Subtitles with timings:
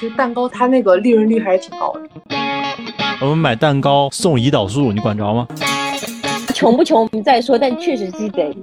[0.00, 2.00] 其实蛋糕它那个利润率还是挺高的。
[3.20, 5.46] 我们买蛋糕送胰岛素，你管着吗？
[6.54, 8.56] 穷不穷你再说，但确实鸡贼。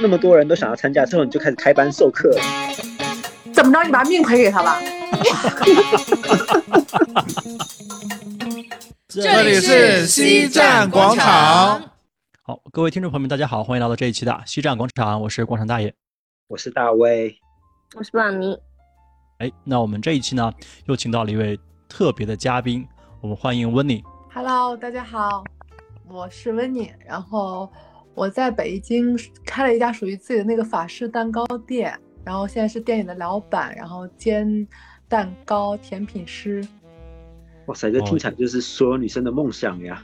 [0.00, 2.40] 那么多人都想要参加之后，你就开始开班授课了。
[3.52, 4.78] 怎么着，你把命赔给他了？
[9.08, 11.82] 这里是西站广场。
[12.40, 15.92] 好，各位听众朋友们，大家好，欢迎来到这一期的西站广场，我是广场大爷。
[16.48, 17.36] 我是大威，
[17.94, 18.56] 我是布朗尼，
[19.40, 20.52] 哎，那我们这一期呢，
[20.84, 21.58] 又请到了一位
[21.88, 22.86] 特别的嘉宾，
[23.22, 24.04] 我们欢迎温妮。
[24.34, 25.42] Hello，大家好，
[26.06, 27.66] 我是温妮，然后
[28.14, 34.68] 我在北京开了一家属于自己的那个法式蛋糕店，然后现在是店里的老板，然后兼
[35.08, 36.62] 蛋糕甜品师。
[37.64, 40.02] 哇塞，这听起来就是所有女生的梦想呀！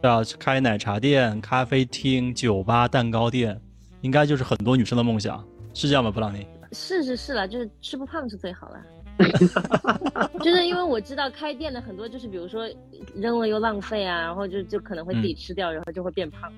[0.00, 3.60] 对啊，开奶茶店、咖啡厅、酒吧、蛋糕店，
[4.00, 5.44] 应该就是很多女生的梦想，
[5.74, 6.10] 是这样吗？
[6.10, 6.46] 布朗尼？
[6.72, 8.80] 是是是了，就是吃不胖是最好了。
[10.40, 12.68] 就是因为我知道开店的很多，就是比如说
[13.16, 16.52] 扔了又浪费啊，然后就就可能会自己吃掉，然后就会变胖。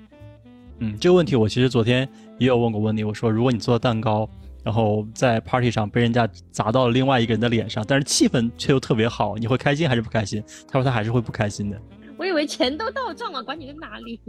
[0.79, 4.29] 嗯，这个问题我其实昨天也有问过温妮，我说如果你做蛋糕，
[4.63, 10.43] 然后在 party 上被人家砸到了另外一个人的脸上，但是气氛却又特别好，你会开心还是不开心？
[10.69, 11.81] 他说他还是会不开心的。
[12.21, 14.21] 我以为钱都到账了，管你在哪里。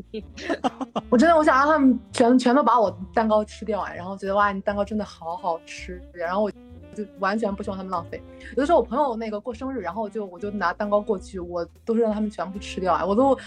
[1.11, 6.49] 我真的我想让他们全全都把我蛋糕吃掉哎，然后觉得哇，你蛋糕真的好好吃，然后我
[6.95, 8.23] 就完全不希望他们浪费。
[8.51, 13.37] 有的时候我朋友那个过生日，然后就我就拿蛋糕过去，我都是让他们全部吃掉哎，我都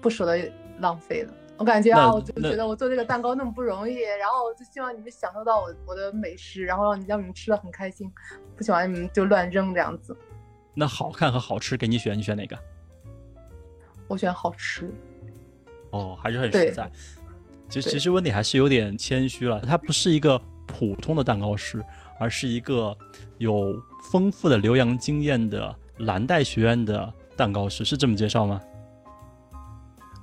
[0.00, 1.34] 不舍得浪费的。
[1.56, 8.08] 我感觉啊，我就觉得我做这个蛋糕那么不容易，然后就希望你们享受到我我的美食，然后让你让你们吃的很开心，
[8.56, 10.16] 不喜欢你们就乱扔这样子。
[10.72, 12.56] 那好看和好吃给你选，你选哪个？
[14.08, 14.92] 我选好吃。
[15.90, 16.90] 哦，还是很实在。
[17.68, 21.84] 其实其实温迪还是有点谦虚了，他不是一个普通的蛋糕师，
[22.18, 22.96] 而是一个
[23.36, 23.74] 有
[24.10, 28.60] 丰富的留洋经验的蓝带学院的蛋糕师，是这么介绍吗？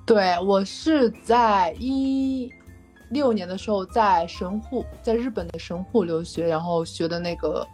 [0.04, 2.52] 对我是在一
[3.10, 7.66] 六年的时候在神户，在日本的神户留学，然后学的那个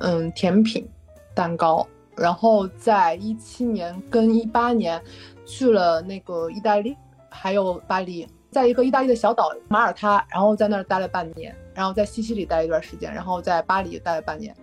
[0.00, 0.86] 嗯甜品
[1.34, 1.86] 蛋糕，
[2.16, 5.02] 然后在一七年跟一八年
[5.46, 6.94] 去了那个意大利，
[7.30, 14.54] 还有巴黎，在一个意大利的小岛马耳他，然后在那儿待了半年，然后在西西里待一段时间，然后在巴黎待了半年。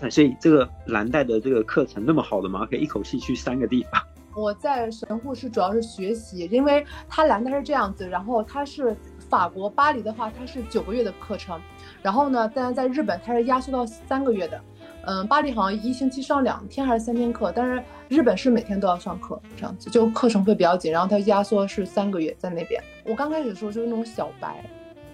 [0.00, 2.64] 哎所以这个蓝带的这个课程那么好的吗？
[2.70, 4.00] 可以一口气去三个地方？
[4.36, 8.96] 我在神户是主要是学习，因为它蓝带是这样子，然后它是
[9.28, 11.60] 法国巴黎的话，它是九个月的课程，
[12.00, 14.60] 然后呢，但是在日本它是压缩到三个月的，
[15.06, 22.82] 嗯，巴黎好像一星期上两天还是三天课，但是日本是每天都要上课，这样子就课程会比较紧，然后它压缩是三个月在那边。
[23.04, 24.62] 我刚开始的时候就是那种小白，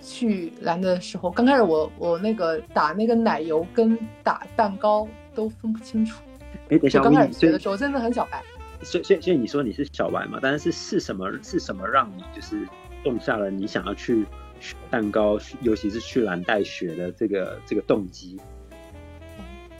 [0.00, 6.22] 去蓝的时候，刚开始我我那个打那个奶油跟打蛋糕都分不清楚，
[6.70, 8.42] 哎，等一下，就刚开始学的时候真的很小白。
[8.82, 10.38] 所以所以所以你说你是小白嘛？
[10.42, 12.66] 但是是什么是什么让你就是
[13.04, 14.26] 种下了你想要去
[14.58, 18.38] 学蛋糕，尤其是去蓝带学的这个这个动机？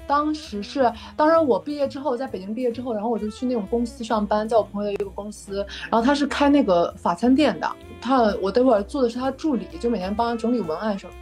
[0.06, 7.70] 当时是，当时我毕业之后，在北京毕业之后，然后我就去那种公司上班，在我朋友的一个公司，然后他是开那个法餐店的，
[8.00, 11.12] 他我待会儿做的是他助理，就每天帮他整理文案什么，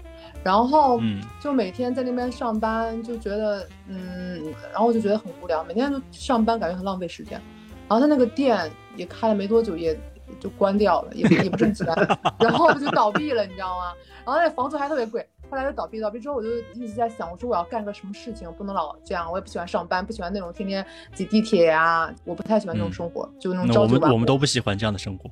[0.42, 7.40] 然后嗯就每天在那边上班，就觉得嗯，然后我就觉得很无聊，每天都上班感觉很浪费时间，
[7.88, 9.96] 然后他那个店也开了没多久也
[10.40, 11.86] 就关掉了，也也不挣钱，
[12.40, 13.92] 然后就倒闭了，你知道吗？
[14.24, 15.24] 然后那房租还特别贵。
[15.52, 20.82] 后来就倒闭，倒闭之后我就一直在想，我说我要干个什么事情，不能老这样，我也不喜欢上班，不喜欢那种天天
[21.14, 25.30] 挤地铁呀、我不太喜欢这种嗯生活，就那种那我们我们朝九晚五都不喜欢这样的生活。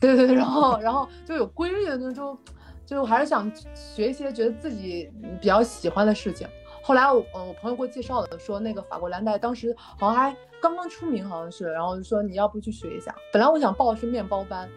[0.00, 2.36] 对对对，然后然后就有规律的那种，
[2.84, 5.08] 就还是想学一些觉得自己
[5.40, 6.48] 比较喜欢的事情。
[6.82, 7.24] 后来我
[7.60, 13.14] 朋友给我介绍的，说那个法国蓝带当时好像还刚刚出名，好像是，然后就说你要不去学一下。
[13.32, 14.68] 本来我想报的是面包班，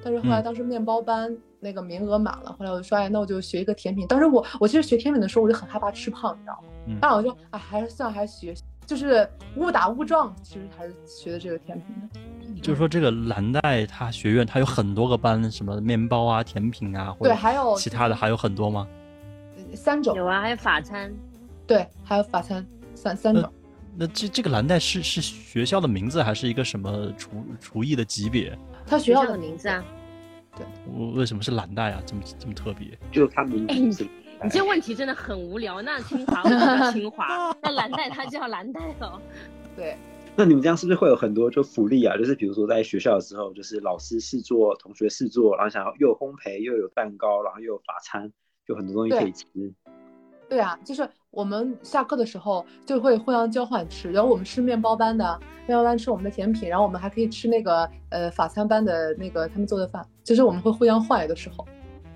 [0.00, 4.06] 但是后来嗯当时面包班那个名额满了，后来我就说哎，那我就学一个甜品。
[4.06, 6.68] 当时我我其实学甜品的时候我就很害怕吃胖，你知道吗？
[6.86, 8.54] 嗯但我说哎，还是算还是学，
[8.86, 12.60] 就是误打误撞，其实还是学的这个甜品的。
[12.62, 18.86] 就是说，这个蓝带它学院它有很多个班，什么面包啊、甜品啊，或对，者还有其他的还有很多吗？
[19.74, 20.16] 三种。
[20.16, 21.12] 有啊，还有法餐，
[21.66, 23.52] 对，还有法餐三三种。
[23.94, 28.56] 那这这个蓝带是是学校的名字，还是一个什么厨厨艺的级别？
[28.86, 29.84] 他学学校的名字啊。
[30.92, 32.02] 我为什么是蓝带啊？
[32.06, 32.98] 这么这么特别？
[33.10, 34.10] 就他名哎字是
[34.42, 35.82] 你这问题真的很无聊。
[35.82, 39.20] 那清华我就叫清华，那蓝带它叫蓝带了。
[39.74, 39.96] 对，
[40.36, 42.16] 那你们这样是不是会有很多就福利啊？
[42.16, 48.32] 就是比如说在学校的时候，就是老师试做，同学试做，然后想要又有烘焙又有蛋糕，然后又有法餐，
[48.66, 49.44] 就很多东西可以吃。
[50.48, 61.64] 对啊，就是我们下课的时候就会互相交换吃，然后我们吃面包班的，面包班吃我们的甜品，然后我们还可以吃那个呃法餐班的那个他们做的饭，就是我们会互相换有的时候。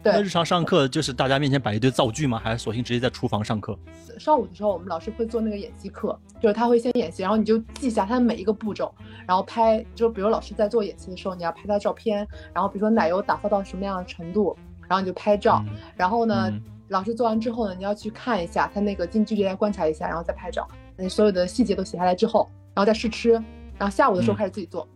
[0.03, 2.41] 对那日常上课就是大家面前摆一堆造句吗？
[2.43, 3.79] 还是索性直接在厨房上课？
[4.19, 8.93] 上午的时候，我们老师会做那个演习课，就是他会先演习，然后你就记下他的每一个步骤，
[9.25, 14.57] 然后拍，就比如老师在做演习的时候，你要拍他照片，然后比如说奶油打发到什么样的程度，
[14.89, 16.61] 然后你就拍照，嗯然后呢，嗯
[16.93, 23.33] 老师做完之后呢，你要去看一下他那个近距离来观察一下，然后再拍照，你所有的细节都写下来之后，然后再试吃，
[23.79, 24.87] 然后下午的时候嗯开始自己做。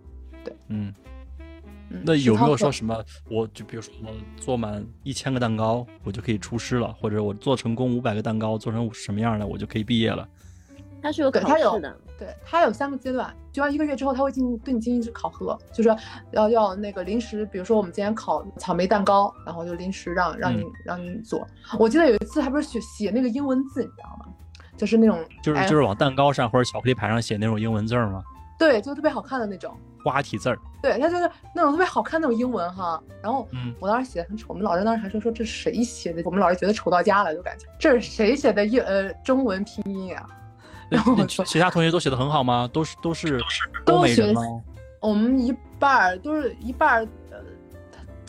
[0.68, 0.94] 嗯，
[1.88, 3.02] 嗯，那有没有说什么？
[3.30, 10.28] 我就比如说我做满一千个蛋糕，我就可以出师了，或者我做成功五百个蛋糕，做成什么样的，我就可以毕业了。
[11.00, 15.96] 它是有考对它有试的，对，它有三个阶段，就完一个月之后，他会进对你进行一次考核，就是说
[16.32, 21.46] 要要那个临时，比如说我们今天烤草莓蛋糕，然后就临时让让你、嗯让你做。
[21.78, 24.32] 我记得有一次还不是写写那个英文字，你知道吗？
[24.76, 28.22] 就是那种哎就是就是往蛋糕上或者巧克力牌上写那种英文字儿吗？
[28.58, 29.74] 对，就特别好看的那种。
[30.04, 30.58] 花体字儿。
[30.80, 33.02] 对，它就是那种特别好看那种英文哈。
[33.20, 36.22] 然后嗯我当时写的很丑，我们老师当时还说说这是谁写的？
[36.24, 40.26] 我们老师觉得丑到家了，就感觉这是谁写的英呃中文拼音啊？
[41.44, 42.68] 其他同学都写的很好吗？
[42.72, 43.38] 都是都是
[43.86, 44.42] 欧都学美人吗？
[45.00, 47.38] 我们一半儿都是一半儿呃，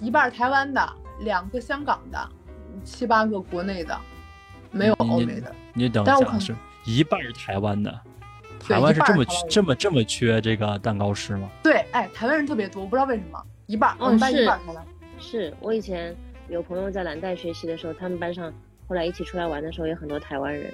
[0.02, 2.30] 一半儿台湾的，两个香港的，
[2.84, 3.98] 七八个国内的，
[4.72, 5.54] 没有欧美的。
[5.74, 6.56] 你等一下是
[6.86, 7.92] 一半儿台湾的，
[8.60, 11.50] 台湾是这么一半儿台湾人这么这么缺这个蛋糕师吗？
[11.64, 14.86] 对，哎，台湾人特别多，我不知道为什么，一半儿，我嗯们班一半儿台湾。
[15.20, 16.16] 是我以前
[16.50, 18.54] 有朋友在蓝带学习的时候，他们班上
[18.88, 20.72] 后来一起出来玩的时候，有很多台湾人。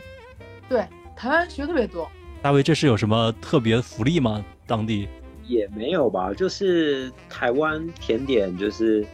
[0.67, 0.85] 对，
[1.15, 2.09] 台湾学特别多。
[2.41, 4.43] 大卫，这是有什么特别福利吗？
[4.65, 5.07] 当地
[5.45, 9.05] 也没有吧，就是台湾甜点就是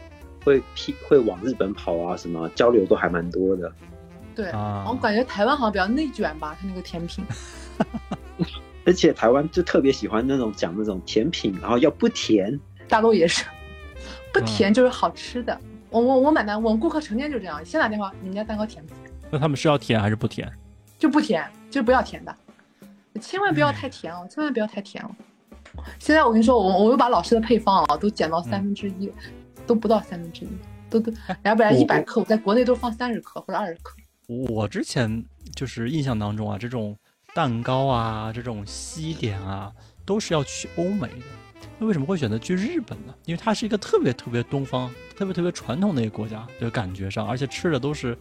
[0.44, 3.72] 会批会往日本跑啊，什么交流都还蛮多的。
[4.34, 7.24] 对，啊我感觉台湾好像比较内卷吧，它那个甜品。
[8.86, 12.58] 而且台湾就特别喜欢那种讲那种甜品，然后要不甜，
[12.88, 13.44] 大陆也是，
[14.32, 15.56] 不嗯甜就是好吃的。
[15.90, 19.12] 我我我买单，我们顾客成天就这样，先打电话，你们家蛋糕甜不甜？
[19.30, 20.50] 那他们是要甜还是不甜？
[21.00, 22.36] 就不甜，就不要甜的，
[23.20, 25.10] 千万不要太甜哦，千万不要太甜哦。
[25.98, 29.10] 现在我跟你说，我我又把老师的配方啊都减到三分之一，
[29.66, 30.48] 都不到三分之一，
[30.90, 31.10] 都都，
[31.42, 33.96] 要不然我一百克，我在国内都放三十克或者二十克。
[34.26, 35.24] 我之前
[35.56, 36.94] 就是印象当中啊，这种
[37.34, 39.72] 蛋糕啊，这种西点啊，
[40.04, 41.39] 都是要去欧美的。
[41.80, 43.14] 那为什么会选择去日本呢？
[43.24, 48.16] 因为它是一个特别特别东方、特别特别传统的一个国家就感觉上，而且吃的都是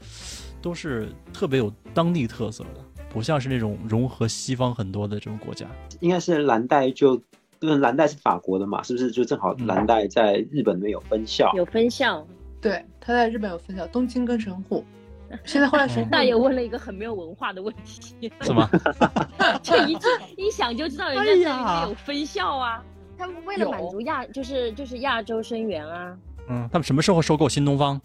[0.61, 5.67] 都是特别有当地特色的，不像是那种融合西方很多的这种国家。
[5.99, 7.21] 应该是蓝带就。
[7.61, 11.51] 因为蓝带是法国的嘛，是不是就正好嗯蓝带在日本那边有分校？
[11.57, 12.25] 有分校。
[12.61, 14.81] 对，他在日本有分校，东京跟神户。
[15.43, 18.69] 现在后来神户大爷问了一个很没有文化的问题，是吗？
[19.61, 20.07] 这一句
[20.37, 22.81] 一想就知道人家有分校啊。
[23.19, 26.17] 他们为了满足亚，就是就是亚洲生源啊。
[26.47, 27.99] 嗯，他们什么时候收购新东方？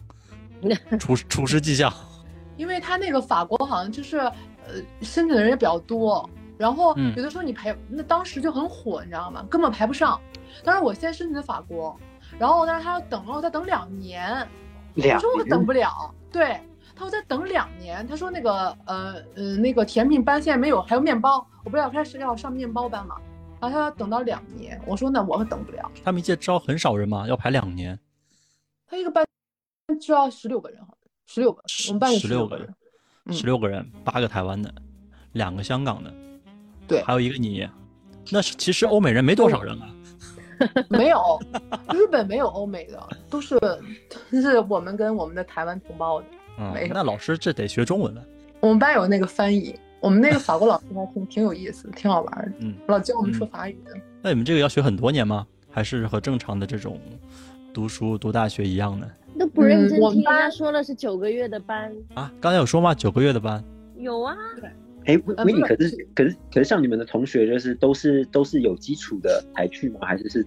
[0.99, 1.93] 厨厨师技校。
[2.57, 4.33] 因为他那个法国好像就是呃
[5.01, 6.29] 申请的人也比较多，
[6.59, 9.45] 然后嗯有的时候你排，那当时就很火，你知道吗？
[9.49, 10.21] 根本排不上。
[10.63, 11.99] 当时我先申请的法国，
[12.39, 14.47] 然后但是他要等，让我再等两年，
[14.95, 16.61] 两我说我等不了，对，
[16.95, 23.17] 他说再等两年，他说那个呃呃那个甜品班现在没有，还有面包，我不是要开始要上面包班嘛，
[23.69, 27.99] 他要等到两年，我说那我可等不了，他们一届招很少人嘛，要排两年。
[28.87, 29.25] 他一个班
[30.01, 32.75] 就要十六个人，好像十六个，我们班有16个个人，
[33.27, 34.73] 嗯十六个人，八个台湾的，
[35.33, 36.13] 两个香港的，
[36.87, 37.69] 对还有一个你。
[38.31, 39.91] 那是其实欧美人没多少人啊。
[40.89, 41.41] 没有，
[41.93, 43.59] 日本没有欧美的，都是
[44.31, 46.27] 都是我们跟我们的台湾同胞的。
[46.59, 48.25] 嗯，有那老师这得学中文了。
[48.61, 53.93] 我们班有那个翻译，我们那个法国老师还挺挺有意思，挺好玩的，嗯，老教我们说法语的。
[54.21, 55.47] 那你们这个要学很多年吗？
[55.71, 57.01] 还是和正常的这种
[57.73, 62.31] 读书读大学一样的都不认真我们班家说了是九个月的班，啊？
[62.39, 62.95] 刚才有说吗？
[62.95, 63.65] 九个月的班。
[63.97, 64.37] 有啊，
[65.07, 70.01] 哎，维维尼，呃不是可是可是可是像你们的同学，就是都是都是有基础的才去吗？
[70.03, 70.47] 还是是？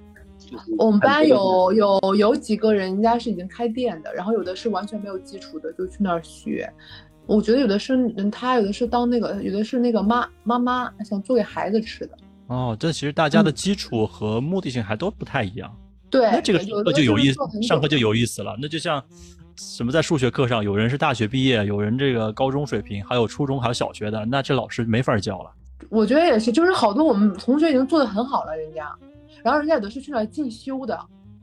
[0.77, 6.71] 我们班有有有几个人家是已经开店的，然后有的是完全没有基础的，就去那儿学。
[7.27, 12.17] 我觉得有的是嗯他有的是当那个，有的是那个妈妈妈想做给孩子吃的。
[12.47, 15.69] 哦，这其实大家的基础和目的性还都不太一样。
[16.09, 18.57] 对，那这个上课就有意是做很，久上课就有意思了。
[18.61, 19.03] 那就像
[19.57, 25.51] 什么在数学课上，有人是大学毕业，有人这个高中水平，还有初中还有小学的，那这老师没法教了。
[25.89, 28.89] 我觉得也是，就是好多我们同学已经做的很好了，人家，
[29.43, 30.97] 然后人家有的是去那儿进修的，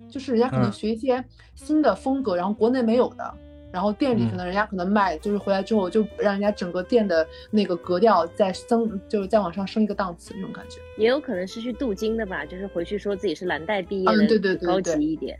[0.08, 1.22] 就是人家可能嗯学一些
[1.54, 3.34] 新的风格，然后国内没有的，
[3.74, 10.78] 然后店里嗯可能人家可能卖，就是回来之后就让人家整个店的那个格调再升，就是再往上升一个档次那种感觉。
[10.96, 15.36] 也有可能是去镀金的吧，就是回去说自己是蓝带毕业的，嗯对对对高对级一点。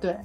[0.00, 0.16] 对，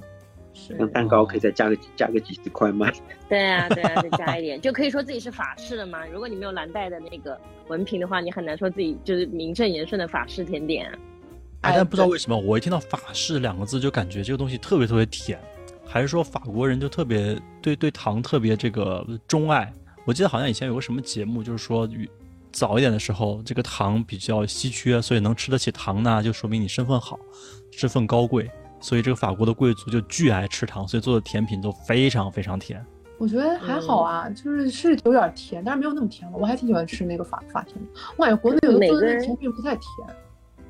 [0.54, 2.92] 是像蛋糕可以再加个加个几十块卖。
[3.28, 6.06] 对啊，对啊，再加一点，就可以说自己是法式的嘛。
[6.06, 10.88] 如果你没有蓝带的那个文凭的话，你很难说自己就是名正言顺的法式甜点
[11.62, 15.40] 哎但不知道为什么，我一听到法式两个字就感觉这个东西特别特别甜，
[15.84, 19.72] 还是说法国人就特别对对糖特别这个钟爱？
[20.04, 22.08] 我记得好像以前有个什么节目，就是说与
[22.50, 27.18] 早一点的时候，这个糖比较稀缺，所以能吃得起糖呢，就说明你身份好，
[27.70, 28.50] 身份高贵。
[28.80, 32.84] 所以这个法国的贵族就巨爱吃糖，所以做的甜品都非常非常甜。
[33.16, 36.36] 我觉得还好啊，就是是有点甜，但是没有那么甜了。
[36.36, 37.82] 我还挺喜欢吃那个法法甜的。
[38.16, 39.84] 我感觉国内有的做的那甜品不太甜。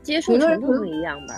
[0.02, 1.34] 接受程度不一样吧。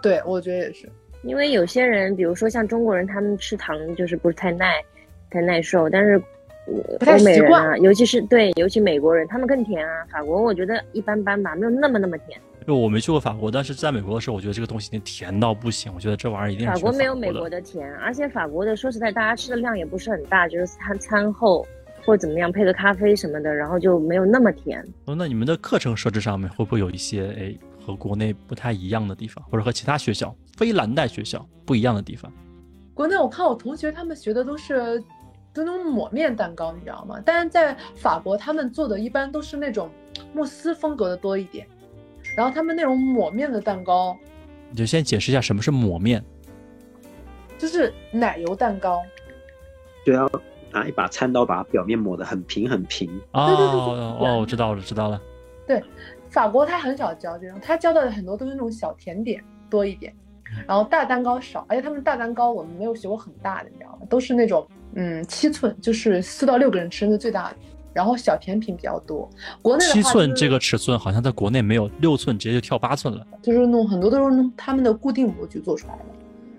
[0.00, 0.90] 对，我觉得也是。
[1.22, 4.82] 因为有些人，比如说像中国人，他们吃糖就是不是太耐，
[5.30, 6.22] 太耐受，但是。
[6.64, 10.06] 呃不太欧美人习惯啊，尤其是对，尤其美国人，他们更甜啊。
[10.12, 12.40] 法国我觉得一般般吧，没有那么那么甜。
[12.64, 15.92] 就我没去过法国，但是在美国的时候，我觉得这个东西已经甜到不行。
[15.92, 21.66] 我觉得这玩意儿一定法国没有美国的甜，而且法国的说实在，大家吃的量也不是很大，就是餐餐后
[22.04, 24.80] 或者怎么样配个咖啡什么的，然后就没有那么甜。
[25.06, 27.52] 哦，那你们的课程设置上面会不会有一些哎
[27.84, 32.32] 和国内不太一样的地方，或者和其他学校非蓝带学校不一样的地方？
[32.94, 35.00] 国内我看我同学他们学的都是
[35.52, 37.20] 都那种抹面蛋糕，你知道吗？
[37.24, 39.90] 但是在法国他们做的一般都是那种
[40.34, 41.66] 慕斯风格的多一点，
[42.36, 44.16] 然后他们那种抹面的蛋糕
[44.70, 46.22] 你就先解释一下什么是抹面。
[47.58, 49.00] 就是奶油蛋糕，
[50.04, 50.28] 就要
[50.72, 53.08] 拿一把餐刀把它表面抹得很平很平。
[53.32, 55.20] 哦对对对哦，我知道了，知道了。
[55.66, 55.82] 对
[56.28, 60.12] 法国他很少教这种，他教的很多都是那种小甜点多一点，
[60.66, 64.06] 然后大蛋糕少，而且他们大蛋糕我们没有学过很大的，你知道吗？
[64.08, 67.56] 都是那种嗯七寸，就是四到六个人吃的最大的，
[67.92, 69.28] 然后小甜品比较多。
[69.60, 73.26] 国内的话、七、寸这个尺寸好像在国内没有，六寸直接就跳八寸了。
[73.42, 76.04] 就是弄很多都是弄他们的固定模具做出来的，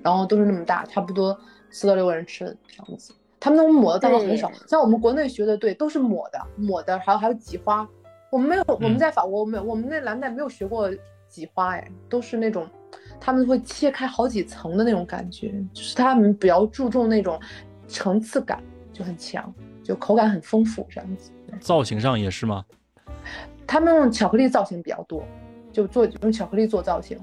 [0.01, 1.37] 然后都是那么大，差不多
[1.69, 3.13] 四到六个人吃的这样子。
[3.39, 7.85] 他们那种抹的蛋糕很少，像我们国内学的，对，都是抹的，抹的，还有还有挤花。
[8.31, 10.89] 我们没有，我们嗯在法国，我们我们那蓝带没有学过
[11.27, 12.65] 挤花，哎，都是那种
[13.25, 17.39] 他们会切开好几层的那种感觉，就是他们比较注重那种
[17.87, 18.61] 层次感，
[18.91, 19.51] 就很强，
[19.81, 21.31] 就口感很丰富这样子。
[21.61, 22.65] 造型上也是吗？
[23.65, 25.25] 他们用巧克力造型比较多，
[25.71, 27.17] 就做用巧克力做造型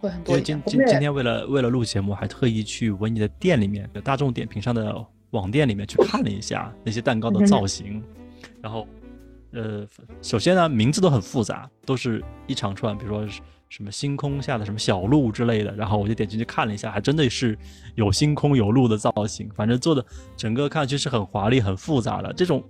[0.00, 0.62] 会很多一点。
[0.64, 8.00] 今今今天为了为了录节目，还特意去维尼的店里面，的大众点评上的网店里面去看了一下那些蛋糕的造型，
[8.62, 8.86] 然后，
[9.52, 9.84] 呃，
[10.22, 13.40] 首先呢名字都很复杂，都是一长串，比如说是
[13.70, 17.56] 什么星空下的什么小鹿之类的，然后我就点进去看了一下，还真的是
[17.94, 20.04] 有星空有鹿的造型，反正做的
[20.36, 22.60] 整个看上去是很华丽很复杂的，这种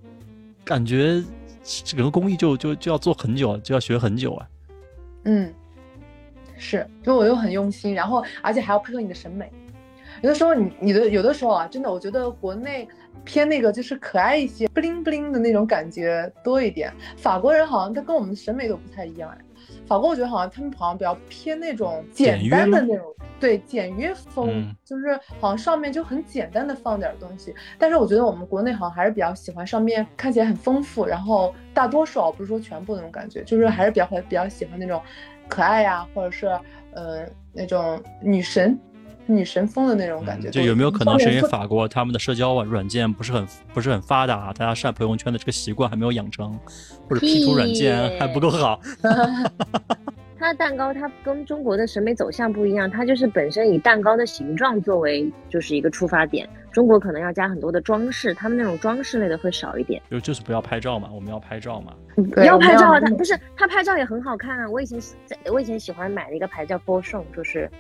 [0.63, 1.25] 感觉
[1.65, 4.47] 整个工艺就就就要做很久，就要学很久啊。
[5.25, 5.51] 嗯，
[6.59, 9.51] 是，就我又很用心，然后而且还要配合你的审美。
[10.21, 12.87] 有的时候你你的有的时候啊，真的，我觉得国内
[13.25, 16.93] 偏那个就是可爱一些，bling bling 的那种感觉多一点。
[17.17, 19.39] 法国人好像他跟我们的审美都不太一样哎。
[19.91, 23.05] 法国我觉得好像他们好像比较偏那种简单的那种，
[23.41, 27.53] 对简约风，嗯就是好像上面就很简单的放点东西。
[27.77, 35.03] 但是我觉得我们国内好像还是比较喜欢上面看起来很丰富，然后大多数啊不是说全部那种感觉，就是还是比较会比较喜欢那种
[35.49, 36.47] 可爱呀、或者是
[36.93, 38.79] 呃那种女神
[39.31, 40.49] 女神风的那种感觉。
[40.49, 46.59] 嗯就有没有可能是因为法国他们的社交软件不是很不是很发达，大家晒朋友圈的这个习惯还没有养成，
[47.09, 48.81] 或者 P 图软件还不够好？
[50.39, 56.49] 它的蛋糕它跟中国的审美走向不一样，它就是本身以蛋糕的形状作为就是一个出发点。
[56.73, 60.01] 中国可能要加很多的装饰，他们那种装饰类的会少一点。
[60.11, 61.93] 就就是不要拍照嘛，我们要拍照嘛。
[62.33, 64.71] 不要拍照啊，要它不是他拍照也很好看啊。
[64.71, 67.71] 我以前喜在我以前喜欢买的一个牌叫 b o s h o n 就是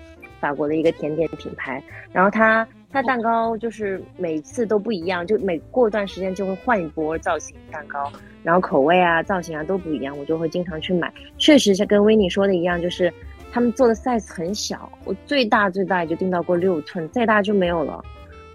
[0.40, 1.82] 法国的一个甜点品牌，
[2.12, 8.10] 然后它它蛋糕就是每次都不一样，就每过一段时间就会换一波造型蛋糕，
[8.42, 11.12] 然后口味啊、造型啊都不一样，我就会经常去买。
[11.38, 13.12] 确实是跟维尼说的一样，就是
[13.52, 18.02] 他们做的 size 很小，我最大最大也就订到过六寸，再大就没有了。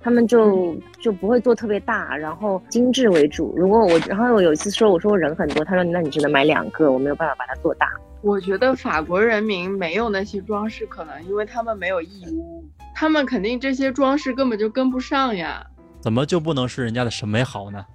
[0.01, 3.51] 他们就就不会做特别大，然后精致为主。
[3.57, 7.91] 如果我，然后我有一次说，我说我人很多，他说那你只能买两个，我没有办法把它做大。
[8.25, 12.65] 我觉得法国人民没有那些装饰，可能因为他们没有义乌，
[12.95, 15.63] 他们肯定这些装饰根本就跟不上呀。
[16.01, 17.85] 怎么就不能是人家的审美好呢？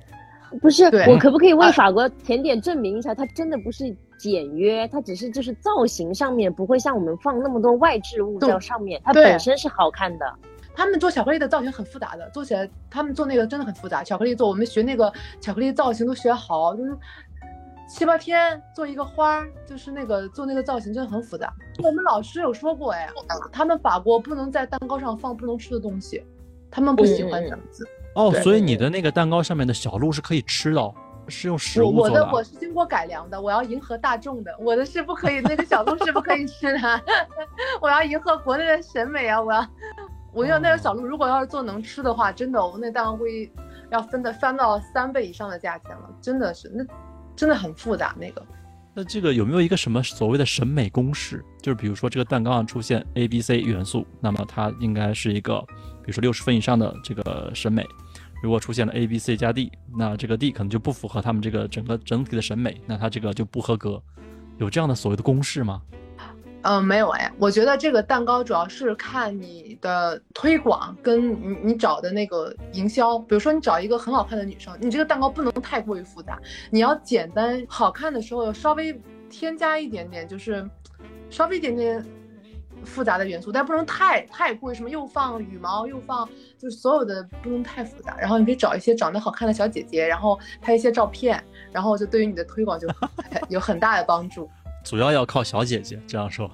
[0.60, 10.24] 不是，我可不可以为啊法国甜点证明一下，它真的不是简约，它只是就是造型上面不会像我们放那么多外置物对在上面，它本身是好看的。
[10.76, 14.04] 他们做巧克力的造型很复杂的，做起来他们做那个真的很复杂。
[14.04, 16.96] 巧克力做，我们学那个巧克力造型都学好，就是
[17.90, 21.52] 七八天做一个花儿，就是那个做那个造型真的很复杂。
[21.82, 23.08] 我们老师有说过，哎，
[23.50, 26.24] 他们法国不能在蛋糕上放不能吃的东西，
[26.70, 27.84] 他们不喜欢这样子。
[28.14, 30.94] 哦，所以你的那个蛋糕上面的小鹿是可以吃的哦，
[31.26, 37.00] 是用食我我的物做啊我是经过改良的，我要迎合大众的，我的是不可以，那个小鹿是不可以吃的，
[37.82, 39.42] 我要迎合国内的审美啊！
[39.42, 39.66] 我要，
[40.32, 43.52] 我要那个小鹿，如果要是做能吃的话，真的，我那蛋糕会
[43.90, 46.84] 要分的翻到三倍以上的价钱了，真的是，那
[47.40, 48.46] 真的很复杂那个。
[48.92, 51.42] 那这个有没有一个什么所谓的审美公式？
[51.62, 55.58] 就是比如说这个蛋糕上出现 A、B、C 元素，那么它应该是一个，
[56.02, 57.82] 比如说六十分以上的这个审美。
[58.42, 64.02] 如果出现了 A、B、C 加 D，那这个 D 可能就不符合他们这个整个整体的审美，那它这个就不合格。
[64.58, 65.80] 有这样的所谓的公式吗？
[66.62, 73.18] 嗯，没有哎，我觉得这个蛋糕主要是看你的推广跟你你找的那个营销。
[73.20, 76.38] 比如说你找一个很好看的女生，你这个蛋糕不能太过于复杂，
[76.70, 79.00] 你要简单好看的时候稍微
[79.30, 80.68] 添加一点点，就是
[81.30, 82.04] 稍微一点点
[82.84, 88.18] 复杂的元素，但不能太太过于什么又放羽毛又放，就是所有的不能太复杂。
[88.18, 92.86] 然后你可以找一些长得好看的小姐姐，然后拍一些照片，然后就对于你的推广就
[93.48, 94.50] 有很大的帮助。
[94.90, 96.50] 主要要靠小姐姐这样说。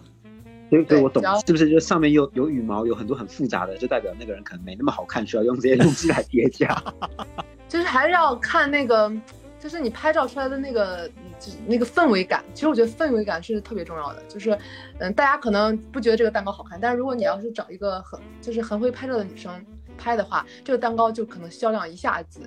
[0.69, 6.69] 对对，我懂，是不是就上面有有羽毛，有很多很复杂的，就代表那个人可能没那么好看，需要用这些东西来叠加。
[7.67, 9.11] 就是还是要看那个，
[9.59, 11.09] 就是你拍照出来的那个，
[11.41, 12.45] 就是那个氛围感。
[12.53, 14.23] 其实我觉得氛围感是特别重要的。
[14.29, 14.51] 就是，
[14.99, 19.65] 嗯，大家可能不觉得这个蛋糕好看，但是如果你要是找一个很就是很会拍照的女生
[19.97, 22.43] 拍的话，这个蛋糕就可能销量一下子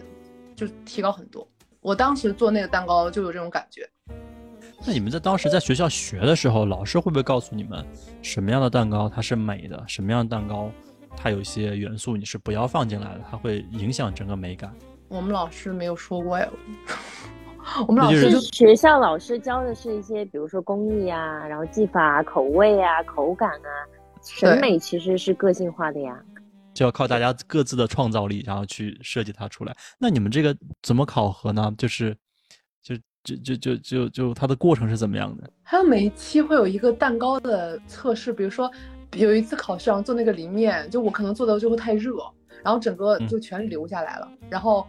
[0.56, 1.48] 就提高很多。
[1.82, 3.90] 我当时做那个蛋糕就有这种感觉。
[4.86, 7.86] 那你们在当时在学校学的时候，老师会不会告诉你们
[8.22, 10.72] 什么样的蛋糕它是美的，什么样的蛋糕
[11.16, 14.74] 它有一些元素你是不要放进来的，它会影响整个美感？
[15.10, 16.48] 我们老师没有说过呀，
[17.88, 23.70] 我们老师就学校老师教的是一些，比如说工艺啊，然后技法啊、口味啊、口感啊，
[24.24, 26.18] 审美其实是个性化的呀。
[26.74, 29.76] 就要靠大家各自的创造力，然后去设计它出来。
[30.00, 31.74] 那你们这个怎么考核呢？
[31.78, 32.16] 就是，
[33.24, 35.50] 就就就就就就它的过程是怎么样的？
[35.64, 38.72] 还有每一期会有一个蛋糕的测试，比如说
[39.16, 42.14] 有一次考试然后做那个淋面，就我可能做的就会太热，
[42.64, 44.88] 然后整个嗯就全流下来了，然后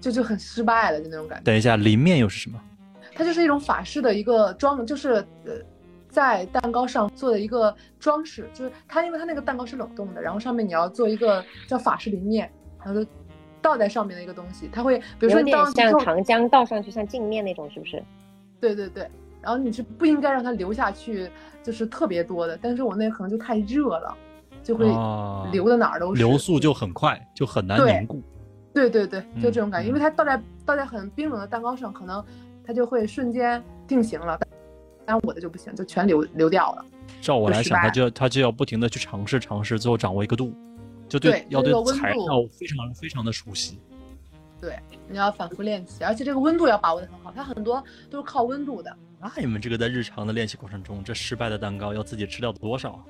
[0.00, 1.44] 就就很失败了，就那种感觉。
[1.44, 2.60] 等一下，淋面又是什么？
[3.14, 5.52] 它就是一种法式的一个装，就是呃，
[6.08, 13.10] 在蛋糕上做的一个装饰，就是它因为它那个蛋糕是冷冻的，然后上面你要做一个叫法式淋面，然后就
[13.62, 18.02] 倒在上面的一个东西，它会比如说你像糖浆倒上去，像镜面那种，是不是？
[18.60, 19.08] 对对对，
[19.40, 21.30] 然后你是不应该让它流下去，
[21.62, 22.58] 就是特别多的。
[22.60, 24.16] 但是我那可能就太热了，
[24.62, 26.20] 就会啊流的哪儿都是。
[26.20, 28.22] 流速就很快，就很难凝固。
[28.72, 32.24] 对对对，就这种感嗯觉，因为它倒在倒在很冰冷的蛋糕上，可能
[32.64, 34.38] 它就会瞬间定型了。
[35.04, 36.84] 但我的就不行，就全流流掉了。
[37.20, 40.54] 照我来想，它就它就要不停的去尝试尝试，最后掌握一个度，
[41.10, 43.78] 就对对要对材料非常非常的熟悉。
[44.60, 48.94] 对，你要反复练习，而且这个温度要把握的很好，它很多都是靠温度的。
[49.18, 53.04] 那你们这个在日常的练习过程中，这失败的蛋糕要自己吃掉多少啊？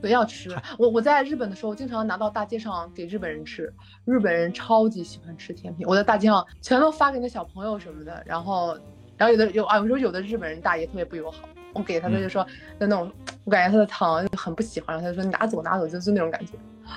[0.00, 0.50] 对，要吃。
[0.78, 3.72] 我我在日本的时候，经常拿到大街上给日本人吃，
[4.04, 8.22] 日本人超级喜欢吃甜品，我在大街上全都发给那小朋友什么的。
[8.26, 8.76] 然后，
[9.16, 12.44] 然后有的有啊，有时候有的日本人大爷特别不友好，我给他他就说
[12.78, 13.10] 就那种，
[13.44, 16.52] 我感觉他的糖就很不喜欢，然后他就说拿走拿走，就是那种感觉。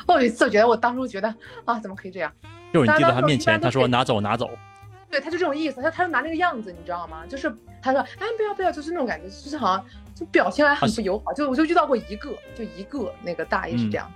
[0.08, 1.34] 我有一次我觉得我当初觉得
[1.66, 2.32] 啊，怎么可以这样？
[2.74, 4.50] 就是你递到他面前，他说拿走拿走，
[5.10, 7.24] 对，他就这种意思，他他就拿那个样子，你知道吗？
[7.28, 11.32] 就是他说，哎，不要不要，就是那种感觉，就是好像就表情还很不友好。
[11.34, 14.12] 就我就遇到过一个，就一个那个大爷是这样。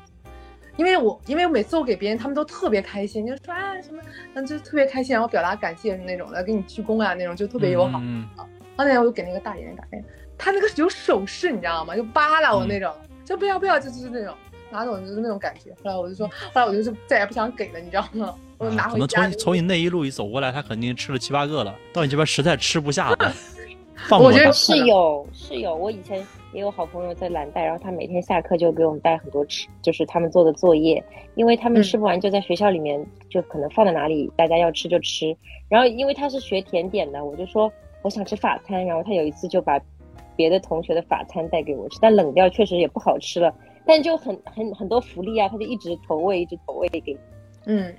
[0.75, 4.01] 因为我因为每次我给别人，他们都特别开心，就说啊什么，
[4.33, 7.99] 嗯，就特别开心，然后表达感谢那种的，给你鞠躬啊那种，就特别友好。
[8.01, 8.27] 嗯
[8.77, 11.97] 那天我就给那个大爷打电话，他那个有手势，你知道吗？
[11.97, 12.93] 就扒拉我那种，
[13.25, 14.33] 就不要不要，就就是那种
[14.71, 15.71] 拿走就是那种感觉。
[15.83, 18.35] 后来我就说，后来我就是再也不想给了，你知道吗？
[18.57, 19.31] 我就拿啊可能回家就。
[19.31, 23.33] 从从你那一路一走过来，他肯定吃了七八个了，到你这边实在吃不下了，
[24.07, 26.19] 放我觉得是有是有，我以前
[26.53, 31.03] 也有好朋友在蓝带，然后他每天下课就给我们带很多吃，就是他们做的作业，
[31.35, 35.35] 因为他们嗯吃不完就在学校里面就可能放在哪里，大家要吃就吃。
[35.67, 39.79] 然后因为他是学甜点的，我就说我想吃法餐，然后他有一次就把
[40.35, 43.53] 别的同学的法餐带给我吃，但冷掉确实也不好吃了，
[43.85, 47.17] 但就很很很多福利啊，他就一直投喂，一直投喂给你。
[47.65, 47.95] 嗯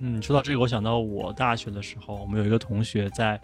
[0.00, 3.40] 嗯，说到这个，我想到我大学的时候，我们有一个同学在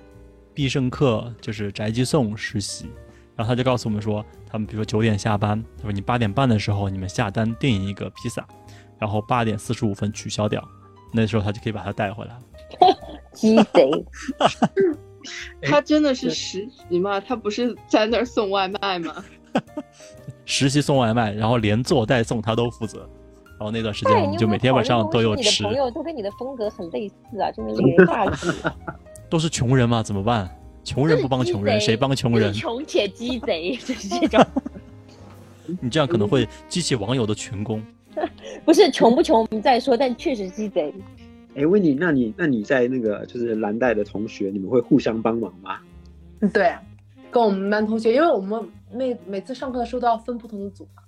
[0.52, 2.86] 必胜客就是宅急送实习，
[3.34, 8.46] 然后他就告诉我们说，他们比如说九点下班，他说你八点半的时候你们下单订一个披萨，
[8.98, 10.62] 然后八点四十五分取消掉，
[11.12, 12.38] 那时候他就可以把它带回来。
[13.34, 13.90] 鸡贼，
[15.62, 17.18] 他真的是实习吗？
[17.20, 19.24] 他不是在那儿送外卖吗？
[20.44, 23.08] 实习送外卖，然后连做带送他都负责。
[23.56, 28.52] 然后那段时间我，们你就每天晚上都有吃你的，朋友都跟你的风格很类似啊，真的令人发指。
[29.30, 30.48] 都是穷人嘛，怎么办？
[30.82, 32.52] 穷人不帮穷人，谁帮穷人？
[32.52, 34.44] 穷且鸡贼， 就是这种。
[35.80, 37.82] 你这样可能会激起网友的群攻。
[38.66, 40.92] 不是穷不穷我们再说，但确实鸡贼。
[41.56, 45.78] 哎，问你，那你那你在那个就是蓝带的同学，你们会互相帮忙吗？
[46.40, 46.74] 嗯对，
[47.30, 48.60] 跟我们班同学，因为我们
[48.94, 51.02] 每每次上课的时候都要分不同的组嘛，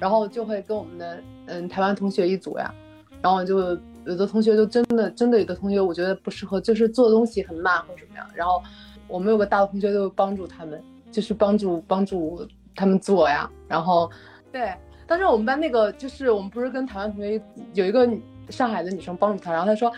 [0.00, 2.74] 然后就会跟我们的嗯台湾同学一组呀，
[3.20, 3.58] 然后就
[4.04, 8.60] 有的同学就真的真的有的同学我觉得不适合，就是做东西很慢或者怎么样，然后
[9.06, 14.10] 我们有个大的同学就帮助他们，就是帮助帮助他们做呀，然后
[14.50, 14.74] 对，
[15.06, 17.40] 当时我们班那个就是我们不是跟台湾同学
[17.74, 18.08] 有一个
[18.48, 19.92] 上海的女生帮助他，然后他说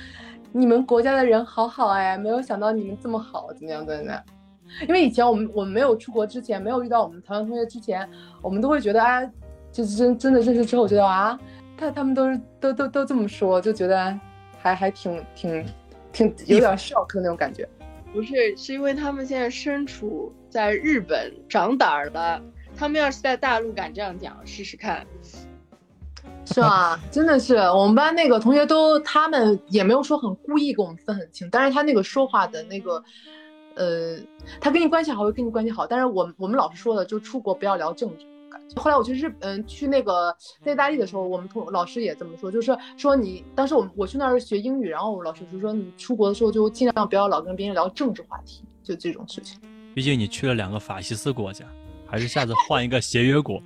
[0.52, 4.22] 你们国家的人好好哎，没有想到你们这么好，怎么样怎么样。
[4.82, 8.08] 因为以前我们我们没有出国之前，没有遇到我们台湾同学之前，
[8.42, 9.22] 我们都会觉得啊，
[9.72, 11.38] 就是真真的认识之后，觉得啊，
[11.76, 14.18] 他他们都是都都都这么说，就觉得
[14.58, 15.66] 还还挺挺
[16.12, 17.68] 挺有点 shock 的那种感觉。
[18.12, 22.40] 不是，是因为他们现在身处在日本，长胆儿了。
[22.76, 25.06] 他们要是在大陆敢这样讲，试试看。
[26.44, 26.98] 是吗？
[27.10, 33.02] 真的是，我们班那个同学都，他们也没有说很故意跟我们分很清，但是他那个说话的那个，
[33.76, 34.18] 呃，
[34.60, 38.26] 他跟你关系好会跟你关系好，但是我们我们老师说的，就出国不要聊政治。
[38.76, 49.60] 后来我去日嗯去那个在意大利的时候，我们同老师也这么说，就是说你当时我们我去那儿学英语，然后我老师就说你出国的时候就尽量不要老跟别人聊政治话题，就这种事情。
[49.94, 51.64] 毕竟你去了两个法西斯国家，
[52.06, 53.62] 还是下次换一个协约国。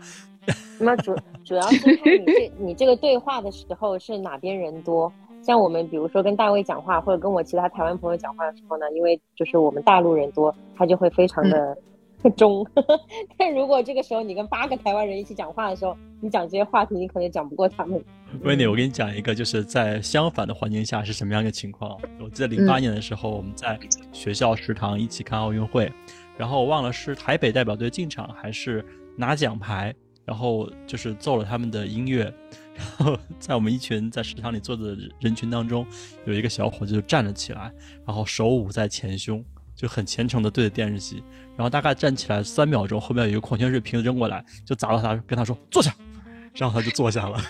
[0.79, 5.13] 那主主要是看你这你这个对话的时候是哪边人多。
[5.49, 11.75] 像我们比如说跟大卫讲话，或者跟我其他台湾朋友讲话的时候呢，因为就是我们大陆人多，他就会非常的
[12.37, 12.67] 中。
[13.39, 17.99] 但如果这个时候你跟八个台湾人一起讲话的时候，你讲这些话题，你可能讲不过他们。
[18.43, 21.99] 温妮，我给你讲一个，就是在相反的环境下是什么样一个情况。
[22.23, 23.81] 我记得零八年的时候，我们在
[24.13, 25.91] 学校食堂一起看奥运会，
[26.37, 28.85] 然后我忘了是台北代表队进场还是
[29.17, 29.95] 拿奖牌，
[30.27, 32.31] 然后就是奏了他们的音乐，
[32.79, 35.85] 然 后在我们一群在食堂里坐的人群当中，
[36.25, 37.73] 有一个小伙子就站了起来，
[38.07, 41.23] 然后手捂在前胸，就很虔诚的对着电视机，
[41.57, 45.93] 然后大概站起来三秒钟，后面有一个矿泉水瓶子扔过来，就砸到他，跟他说坐下，
[46.55, 47.41] 然后他就坐下了。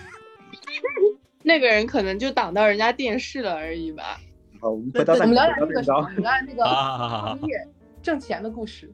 [1.42, 4.18] 那个人可能就挡到人家电视了而已吧。
[4.60, 7.68] 好，我们回到，我们聊点那个什 么，我们聊点那个啊好好好行业
[8.02, 8.90] 挣钱的故事。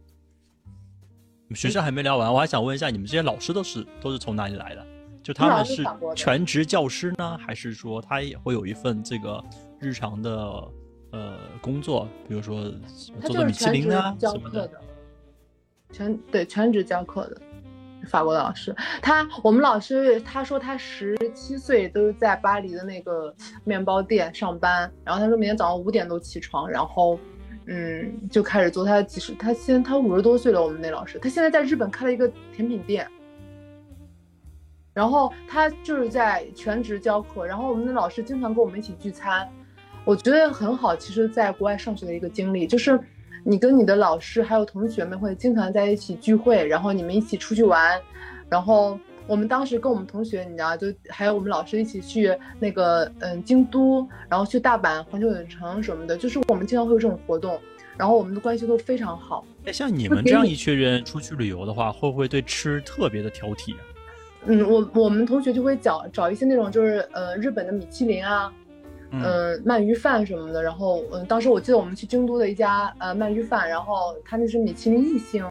[1.55, 4.85] 学校还没聊完，我还想问一下，你们这些老师都是都是从哪里来的？
[5.25, 5.83] 就他们是
[6.15, 9.43] 全职教师呢，还是说他也会有一份这个
[9.81, 10.31] 日常的
[11.13, 14.51] 呃工作，比如说什么他就是做做米其全职林啊教什么的？
[14.51, 14.81] 课的，
[15.91, 17.41] 全对全职教课的
[18.07, 18.77] 法国的老师。
[19.01, 23.35] 他我们老师他说他十七岁都是在巴黎的那个
[23.65, 27.19] 面包店上班，然后他说每天早上五点都起床，然后
[27.65, 33.09] 嗯就开始做他几十，他现他五十多岁了，我们那老师，他现在在日本开了一个甜品店。
[34.95, 39.47] 然后他就是在全职教课，然后我们的老师经常跟我们一起聚餐，
[40.05, 40.95] 我觉得很好。
[40.95, 42.99] 其实，在国外上学的一个经历，就是
[43.43, 48.01] 你跟你的老师还有同学们会经常在一起聚会，然后你们一起出去玩，
[48.49, 57.61] 然后我们当时跟我们同学，你知道，就还有我们老师一起去那个嗯京都，然后去大阪环球影城什么的，就是我们经常会有这种活动，
[57.97, 59.45] 然后我们的关系都非常好。
[59.65, 63.81] 哎，像你们这样一群人出去旅游的话，会不会对吃特别的挑剔啊？
[64.47, 68.53] 嗯，我我们同学就会找找一些那种就是呃日本的米其林啊，
[69.11, 70.63] 嗯，嗯，鳗鱼饭什么的。
[70.63, 75.49] 然后嗯，当时我记得我们去京都的一家呃鳗鱼饭，然后他那是米其林一星，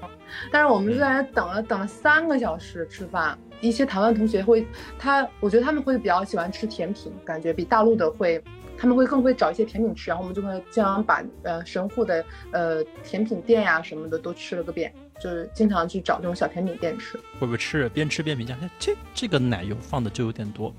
[0.52, 3.38] 但是我们就在那等了等了三个小时吃饭。
[3.62, 4.68] 一些台湾同学会，
[5.00, 8.44] 他我觉得他们会比较喜欢吃甜品，感觉比大陆的会，
[8.78, 10.12] 他们会更会找一些甜品吃。
[10.12, 17.18] 然后我们就会经常把呃神户的呃甜品店呀什么的都吃了个遍，就是经常去找这种小甜品店吃。
[17.40, 18.58] 会不会吃着边吃边评价？
[18.62, 20.74] 哎这这个奶油放的就有点多，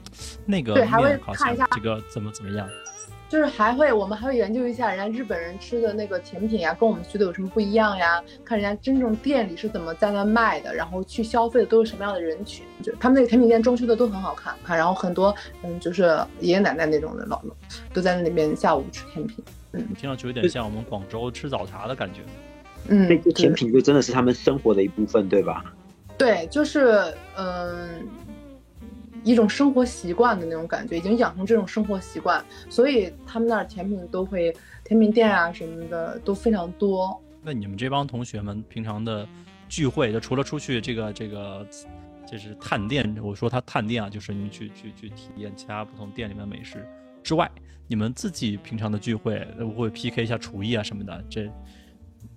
[0.44, 2.68] 那个对还会看一下这个怎么怎么样？
[3.26, 8.22] 就是还会，我们还会研究一下人家日本人吃的那个甜品呀，跟我们学的有什么不一样呀？
[8.44, 12.64] 看人家真正店里是怎么在那卖的，然后去消费的都是什么样的人群。
[12.82, 16.02] 就他们那个甜品店装修的都很好看，看，然后很多嗯，就是
[16.38, 17.54] 爷爷奶奶那种的老老
[17.92, 19.42] 都在那边下午吃甜品。
[19.72, 22.20] 嗯听上去有点像我们广州吃早茶的感觉。
[22.88, 25.64] 嗯，这个甜品就真的是他们生活的一部分，对吧？
[26.16, 28.06] 对，就是嗯，
[29.24, 37.20] 一种生活习惯的那种感觉，已经养成这种生活习惯，所以他们那儿甜品都会甜品店啊什么的都非常多。
[37.42, 39.26] 那你们这帮同学们平常的
[39.68, 41.66] 聚会，就除了出去这个这个，
[42.30, 46.86] 就是探店，我说他探店啊，就是你去去去体验其他不同店里面的美食
[47.22, 47.50] 之外，
[47.86, 51.24] 你们自己平常的聚会会不会 PK 一下厨艺啊什么的？
[51.28, 51.50] 这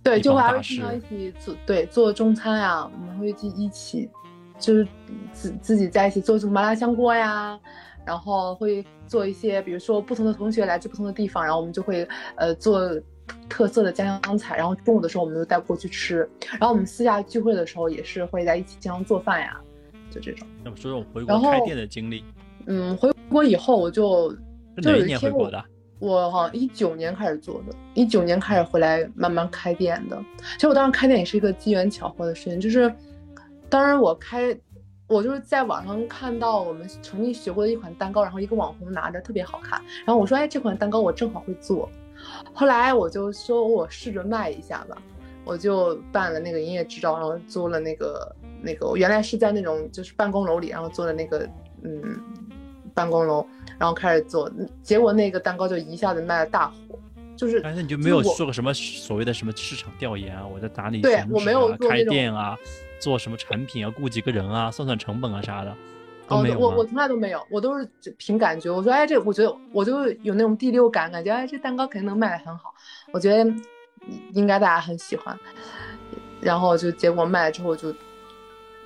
[0.04, 4.10] 对，一就会经常一起做，对，做中餐呀，我们会去一起，
[4.58, 4.88] 就是
[5.34, 7.60] 自自己在一起做什么麻辣香锅呀，
[8.06, 12.80] 然后会做一些，比如说不同的同学来自不同的地方，然后我们就会呃做
[13.50, 19.60] 特色的家乡菜，然后中午的时候我们就带过去吃，然后我们私下聚会的时候也是会在一起经常做饭呀，
[20.10, 20.48] 就这种。
[20.64, 22.24] 那么说说回然后国开店的经历，
[22.68, 24.32] 嗯，回国以后我就
[24.82, 25.64] 就哪一有一天我年回国的？
[26.00, 30.18] 我好像一九年开始做的，一九年开始回来慢慢开店的。
[30.56, 32.94] 其实我当时开店也是一个机缘巧合的事情，就是
[33.70, 34.56] 当时我开，
[35.08, 41.90] 我就是在网上看到我们曾经学过的一款蛋糕，然后一个网红拿着特别好看，然后我说，哎，这款蛋糕我正好会做。
[42.54, 44.98] 后来我就说我试着卖一下吧，
[45.46, 51.48] 我就办了那个营业执照，然后租了那个那个，我原来是在那种就是办公楼里，然后做的那个
[51.84, 52.20] 嗯
[52.94, 53.46] 办公楼，
[53.78, 57.00] 然后开始做，结果那个蛋糕就一下子卖了大火，
[57.36, 60.46] 就是但是你就没有做过什么所谓的什么市场调研啊？
[60.46, 62.58] 我在哪里对我没有啊开店啊，
[63.00, 65.76] 做什么产品啊，雇几个人啊，算算成本啊啥的，
[66.28, 67.88] 都哦没，有吗我我从来都没有，我都是
[68.18, 68.70] 凭感觉。
[68.72, 72.74] 我说，哎，这我觉得我就有那种第六感，感觉哎，这蛋糕肯定能卖得很好。
[73.12, 73.52] 我觉得
[74.34, 75.38] 应该大家很喜欢。
[76.40, 77.94] 然后就结果卖了之后就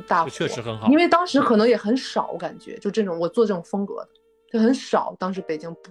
[0.08, 4.10] 大火，确实很好因为当时可能也很少，我感觉就这种我做这种风格的
[4.52, 5.16] 就很少。
[5.18, 5.90] 当时北京不，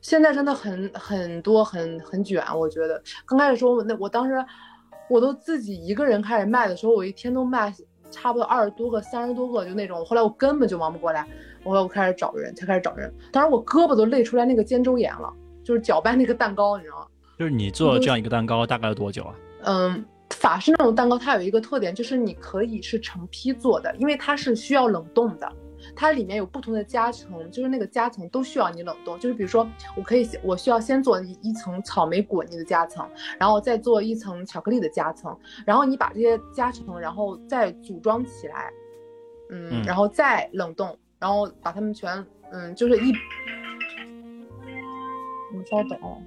[0.00, 2.44] 现在真的很很多很很卷。
[2.56, 4.44] 我觉得刚开始说那我当时
[5.08, 7.74] 我都自己一个人开始卖的时候，我一天都卖
[8.10, 10.04] 差不多二十多个、三十多个，就那种。
[10.04, 11.26] 后来我根本就忙不过来，
[11.64, 13.12] 后来我开始找人，才开始找人。
[13.32, 15.32] 当时我胳膊都累出来那个肩周炎了，
[15.64, 17.06] 就是搅拌那个蛋糕，你知道吗？
[17.38, 19.34] 就是你做这样一个蛋糕大概要多久啊？
[19.64, 25.52] 嗯，法式那种蛋糕它有一个特点，就是你可以是成批做的，因为它是需要冷冻的。
[25.94, 29.18] 它里面有不同的夹层，就是那个夹层都需要你冷冻。
[29.18, 38.72] 就是比如说，我可以我需要先做一一层草莓果泥的夹层，然后再做一层巧克力的夹层，然后你把这些夹层，然后再组装起来，
[39.50, 43.12] 嗯，嗯然后再冷冻，然后把它们全，嗯，就是一，
[45.54, 46.20] 你稍等哦。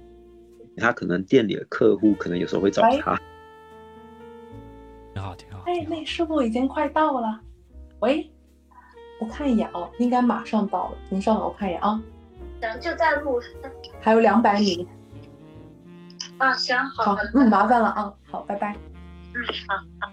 [0.78, 3.18] 他可能店里的客户可能有时候会找喂他，
[5.14, 5.62] 挺好，挺好。
[5.66, 7.40] 哎，那师傅已经快到了。
[8.00, 8.30] 喂，
[9.18, 10.98] 我看一眼哦，应该马上到了。
[11.08, 12.00] 您稍等，我看一眼啊，
[12.60, 13.50] 行，就在路上
[14.00, 14.86] 还有两百米。
[16.38, 16.52] 啊。
[16.54, 18.76] 行，好的，，好嗯，麻烦了啊，好，拜拜。
[19.34, 20.08] 嗯，好。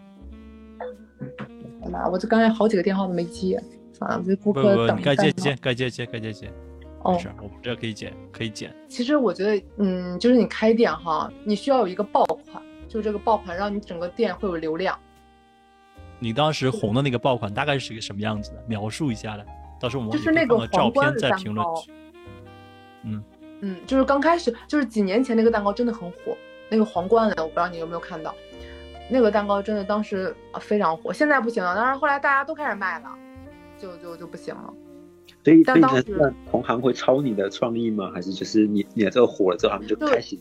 [1.84, 3.62] 哎妈，我这刚才好几个电话都没接，
[3.92, 6.50] 算了，我这顾不不，客等你该三秒接接，该接接，该接接，
[7.02, 8.74] 哦没事，儿，我们这可以剪，可以剪。
[8.88, 14.98] 其实我觉得，嗯，就是你开店哈，你需要有一个爆款，就这个爆款让你整个店会有流量。
[16.24, 18.64] 你当时红的那个爆款大概是一个什么样子的？
[18.66, 19.46] 描述一下来，
[19.78, 21.92] 到时候我们就是那个照皇冠的片在蛋糕评论区。
[23.04, 23.24] 嗯，
[23.60, 26.38] 嗯，就是刚开始，就是几年前那个蛋糕真的很火，
[26.70, 28.34] 那个皇冠的，我不知道你有没有看到，
[29.10, 33.10] 那个蛋糕真的当时啊非常火，现在不行了，但是后来大家都开始卖了，
[33.78, 34.74] 就就就不行了。
[35.44, 38.10] 所以所以但当时那同行会抄你的创意吗？
[38.14, 40.40] 还是就是你你的这个火了之后，他们就就开始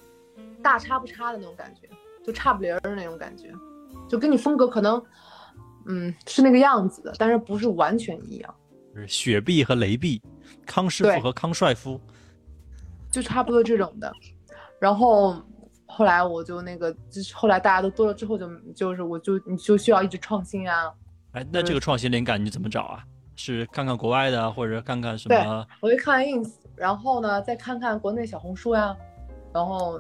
[0.63, 1.89] 大差不差的那种感觉，
[2.25, 3.49] 就差不离儿的那种感觉，
[4.09, 5.03] 就跟你风格可能，
[5.87, 8.55] 嗯，是那个样子的，但是不是完全一样，
[8.95, 10.21] 就是雪碧和雷碧，
[10.67, 12.01] 康师傅和康帅夫。
[13.11, 14.11] 就差不多这种的。
[14.81, 15.37] 然后
[15.87, 20.93] 后来我就那个，就是后来大家都多了之后就，就是我就你就需要一直创新啊。
[21.33, 23.05] 哎，那这个创新灵感你怎么找啊？
[23.35, 25.67] 是看看国外的，或者看看什对么？
[25.81, 28.95] 我会看 ins，然后呢再看看国内小红书呀，
[29.53, 29.99] 然后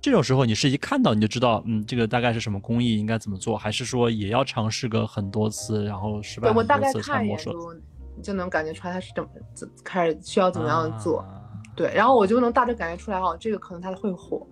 [0.00, 7.52] 这种时候你是一看到你就知道，嗯，这个大概是什么工艺，应该怎么做，还是说也要尝试个很多次，然后失败对我大概很多次才看一摸索？
[7.52, 7.82] 眼
[8.16, 11.20] 就就能感觉出来它是怎么怎开始需要怎么样做。
[11.20, 11.34] 啊
[11.76, 14.44] 对，然后我就能大致感觉出来哦，这个可能它会火，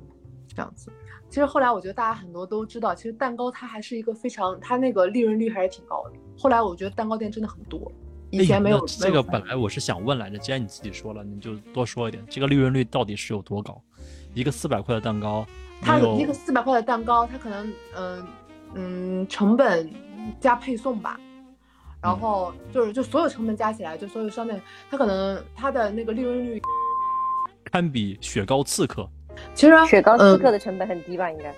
[0.47, 0.93] 这样子。
[1.29, 6.13] 其实后来我觉得大家很多都知道，其实蛋糕它还是一个非常，它那个利润率还是挺高的。
[6.39, 7.91] 后来我觉得蛋糕店真的很多，
[8.31, 8.79] 以前没有。
[8.79, 13.83] 哎这个本来我是想问来着，既然你自己说了，你就多说一点，这个利润率到底是有多高？
[14.37, 15.47] 一个四百块的蛋糕，
[15.81, 18.27] 它有一个四百块的蛋糕，它可能嗯
[18.75, 19.91] 嗯成本
[20.39, 21.19] 加配送吧，
[22.03, 26.61] 然嗯后就是就所有成本加起来，就所有商店，它可能它的那个利润率，
[27.73, 29.09] 堪比雪糕刺客。
[29.55, 31.31] 其实啊雪糕刺嗯客的成本很低吧？
[31.31, 31.51] 应该。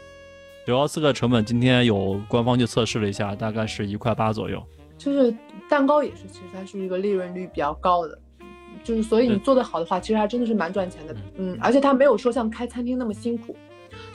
[0.65, 4.63] 雪糕刺客成本今天有官方去测试了一下，大概是一块八左右。
[4.97, 5.35] 就是
[5.69, 8.17] 蛋糕也是，其实它是一个利润率比较高的，
[8.89, 11.15] 就是所以你做得好的话，其实还真的是蛮赚钱的。
[11.37, 13.55] 嗯，而且他没有说像开餐厅那么辛苦。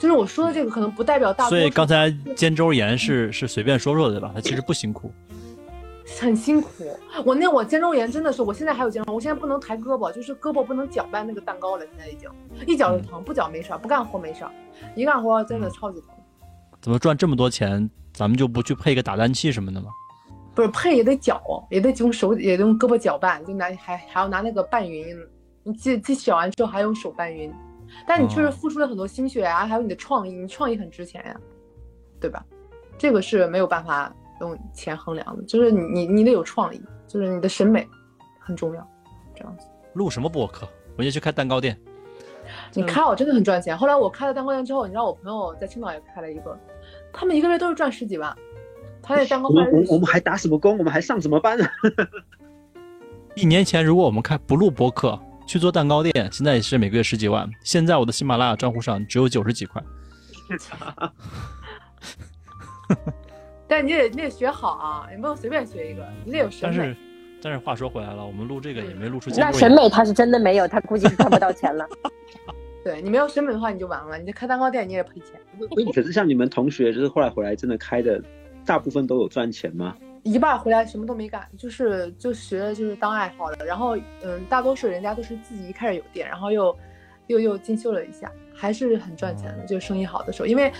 [0.00, 4.32] 就是我说的这个可能不代表大多数，所以刚才煎周炎是是随便说说的对吧？
[4.34, 5.12] 他其实不辛苦。
[6.20, 6.68] 很辛苦。
[7.24, 12.28] 我那我肩周炎真的是，我现在还有肩周，我现在不能抬胳膊，就是胳膊不能搅拌那个蛋糕了，现在已经
[12.66, 14.50] 一搅就疼，不搅没事儿，不干活没事儿，
[14.96, 16.08] 一干活真的超级疼。
[16.80, 19.86] 怎么赚这么多钱，咱们就不去配个打蛋器什么的吗？
[20.54, 25.16] 不是配也得搅，也得用手也得用胳膊搅拌，就拿还还要拿那个拌匀，
[25.62, 27.52] 你自自搅完之后还用手拌匀。
[28.06, 31.36] 但你确实哦付出了很多心血啊，还有你的创意，你创意很值钱呀，
[32.20, 32.44] 对吧？
[32.96, 37.86] 这个是没有办法用钱衡量的，就是你你你得有创意，就是你的审美
[38.40, 38.88] 很重要，
[39.34, 39.66] 这样子。
[39.92, 40.68] 录什么播客？
[40.96, 41.78] 我就去开蛋糕店。
[42.72, 43.76] 你开我真的很赚钱。
[43.76, 46.58] 后来我开了蛋糕店之后，你知道我朋友在青岛也开了一个，
[47.12, 48.36] 他们一个月都是赚十几万。
[49.04, 50.78] 他在蛋糕我们我我们还打什么工？
[50.78, 51.66] 我们还上什么班呢？
[53.36, 57.48] 一年前如果我们开不录播客，去做蛋糕店，现在也是每个月十几万。
[57.62, 59.82] 现在我的喜马拉雅账户上只有九十几块。
[63.66, 66.96] 但你得你得学好啊，你不能随便学一个，你得有审美但是。
[67.42, 69.52] 但是话说回来了，我们录这个也没录出结那。
[69.52, 71.86] 审美他是真的没有，他估计是赚不到钱了。
[72.82, 74.16] 对你没有审美的话，你就完了。
[74.18, 75.38] 你这开蛋糕店你也赔钱，
[75.92, 78.18] 可是像你们同学，就是后来回来真的开的，
[78.64, 79.94] 大部分都有赚钱吗？
[80.22, 83.58] 一半回来什么都没干，就是就学就是当爱好了。
[83.66, 86.74] 然后嗯，大多数人家都是自己一开始有店，然后又
[87.26, 89.64] 又又进修了一下，还是很赚钱的。
[89.66, 90.72] 就生意好的时候，因为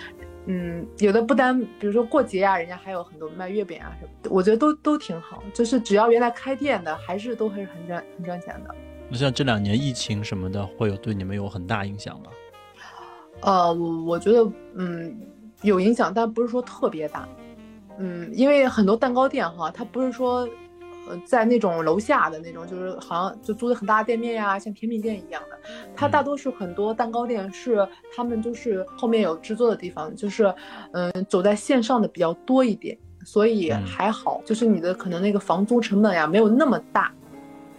[0.47, 5.43] 嗯，有的不单比如说过节啊，人家还有很多卖月饼啊什么的，我觉得都都挺好。
[5.53, 8.75] 就是只要原来开店的，还是都还是很赚很赚钱的。
[9.11, 12.31] 那像这两年疫情什么的，会有对你们有很大影响吗？
[13.43, 15.15] 呃，我我觉得嗯
[15.61, 17.29] 有影响，但不是说特别大。
[17.99, 20.49] 嗯，因为很多蛋糕店哈，它不是说
[21.09, 25.59] 呃在那种楼下的那种，就是好像就租的很大的店面呀，像甜品店一样的。
[25.95, 30.53] 它大多数很多蛋糕店是他们就是后面有制作的地方，就是
[30.93, 37.13] 嗯走在线上的比较多一点，所以嗯还好，就是你的可能那个房租成本呀没有那么大。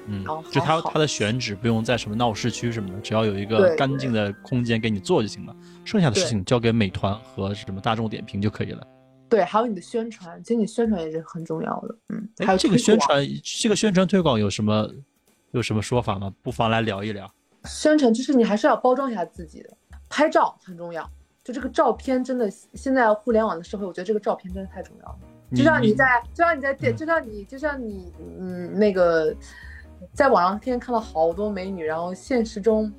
[0.08, 8.86] 嗯哦，就它它的选址不用在什么闹市区什么的，只要有一个干净的空间给你做就行了，剩下的事情交给美团和什么大众点评就可以了。
[9.36, 11.96] 对，还有你的宣传，其实你宣传也是很重要的。
[12.08, 14.90] 嗯，还哎，有这个宣传，这个宣传推广有什么
[15.52, 16.34] 有什么说法吗？
[16.42, 17.30] 不妨来聊一聊。
[17.66, 19.70] 宣传就是你还是要包装一下自己的，
[20.08, 21.06] 拍照很重要。
[21.44, 25.18] 就这个照片真的，现在互联网的社会，我觉得这个照片真的太重要了。
[25.54, 29.36] 就像你在，就像你在电，嗯就像你，就像你，嗯，那个，
[30.14, 32.90] 在网上天天看到好多美女，然后现实中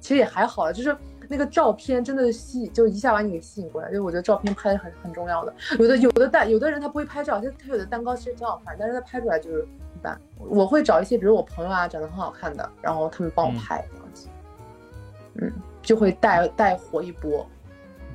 [0.00, 0.96] 其实也还好了，就是
[1.32, 3.88] 那个照片真的吸，就一下把你给吸引过来。
[3.88, 5.54] 就是我觉得照片拍的很很重要的。
[5.78, 10.20] 有的有的蛋，有的人他不会拍照，他他有的蛋糕其实挺好看，但是他拍出来就是一般。
[10.36, 14.28] 我会找一些，比如我朋友啊，长得很好看的，然后他们帮我嗯拍这样子，
[15.40, 17.46] 嗯，就会带带火一波，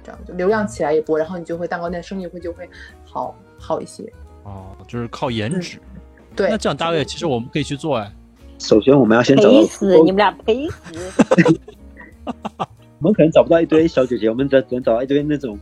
[0.04, 2.70] 这样就流量起来一波，然后你就会蛋糕店生意会就会
[3.04, 4.04] 好好一些。
[4.44, 5.80] 哦，就是靠颜值。
[6.36, 8.14] 对，那这样大卫，其实我们可以去做哎。
[8.60, 10.94] 首先我们要先找到赔死你们俩，赔死！
[13.00, 15.60] 我们可能找不到一堆小姐姐，我们只只能找到一堆那种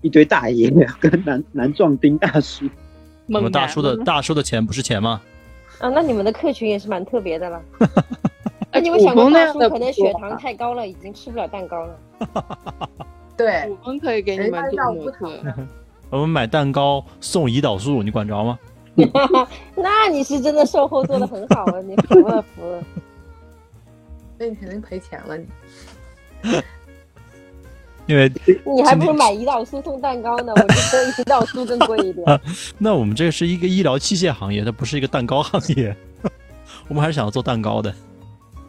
[0.00, 2.68] 一堆大爷跟男男壮丁大叔。
[3.28, 5.20] 我们大叔的大叔的钱不是钱吗？
[5.78, 7.62] 啊，那你们的客群也是蛮特别的了。
[8.70, 11.98] 哎那你们想过大叔可能血糖太高了，已经吃不了蛋糕了。
[13.36, 15.30] 对，我们可以给你人们做模特。
[16.10, 18.58] 我们买蛋糕送胰岛素，你管着吗？
[19.76, 22.82] 那你是真的售后做的很好了，你服了服了。
[24.38, 25.46] 那你肯定赔钱了你。
[28.06, 28.32] 因为
[28.74, 32.40] 你还不如买胰岛素送蛋糕呢，我觉得胰岛素更贵一点。
[32.78, 35.94] 那我们这是一个医疗器械行业，它不是一个蛋糕行业。
[36.88, 37.94] 我们还是想要做蛋糕的。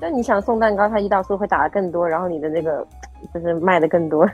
[0.01, 2.85] 那你想送蛋糕，它胰岛素会打的更多，然后你的那个
[3.33, 4.29] 就是卖的更多。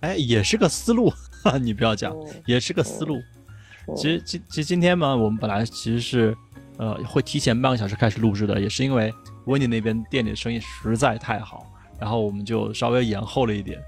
[0.00, 1.12] 哎，也是个思路，
[1.60, 3.16] 你不要讲，嗯也是个思路。
[3.16, 6.36] 嗯其实今其实今天嘛，我们本来其实是
[6.76, 9.12] 呃会提前半个小时开始录制的，也是因为
[9.46, 11.64] 温妮那边店里的生意实在太好，
[11.98, 13.78] 然后我们就稍微延后了一点。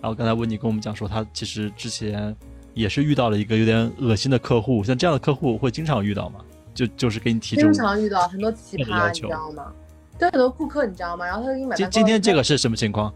[0.00, 2.34] 然后刚才温妮跟我们讲说，他其实之前
[2.74, 6.40] 也是遇到了一个有点恶心的客户，像这样的客户会经常遇到吗？
[6.74, 9.72] 就就是给你提出经常遇到很多奇葩，你知道吗？
[10.18, 11.24] 对很多顾客，你知道吗？
[11.26, 11.74] 然后他给你买。
[11.74, 13.12] 今今天这个是什么情况？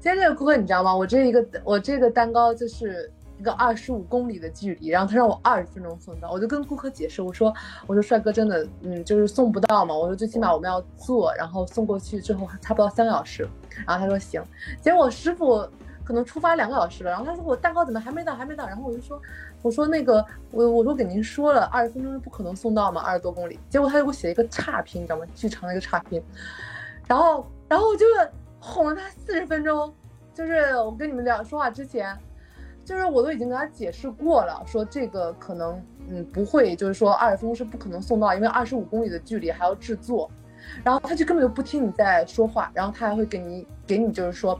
[0.00, 0.94] 今天这个顾客你知道吗？
[0.94, 7.52] 我这一个我这个蛋糕就是一个二十五公里的距离，然后他让我二十分钟送到，我就跟顾客解释，我说
[7.86, 13.48] 我说帅哥真的嗯就是送不到嘛，我说最起码我们要坐，然后送过去之后还差不多三个小时，
[13.86, 14.42] 然后他说行，
[14.80, 15.68] 结果师傅
[16.04, 19.20] 可能出发两个小时了，然后他说我蛋糕怎么还没到，还没到，然后我就说，
[19.60, 25.26] 我说那个我我说给您说了，二十分钟是不可能送到嘛，二十多公里，结果他就给我写一个差评，你知道吗？
[25.34, 26.22] 巨长的一个差评，
[27.06, 28.06] 然后然后我就
[28.60, 29.92] 哄了他四十分钟，
[30.32, 32.16] 就是我跟你们俩说话之前，
[32.86, 40.30] 就是我都已经跟他解释过了，说这个可能嗯不会，就是说二十分钟是不可能送到，因为二十五公里的距离还要制作，
[40.84, 44.58] 然后他就根本就不听你在说话，然后他还会给你给你就是说。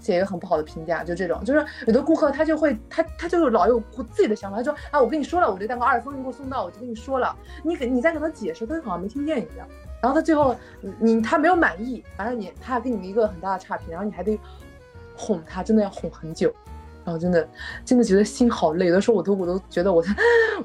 [0.00, 3.80] 写一个很不好的评价，就这种，就是有的顾客他就会他他就老有
[4.12, 9.66] 自己的想法，他说啊，我跟你说了，我这蛋糕二十分钟给我送到，我就跟你说了，你给你再跟他解释，他就好像没听见一样。
[10.00, 10.54] 然后他最后
[11.00, 14.38] 你他没有满意，反正你他还给你一个很大的差评，然后你还得
[15.16, 16.54] 哄他，真的要哄很久。
[17.08, 17.48] 然后真的
[17.86, 20.04] 真的觉得心好累，有的时候我都我都觉得我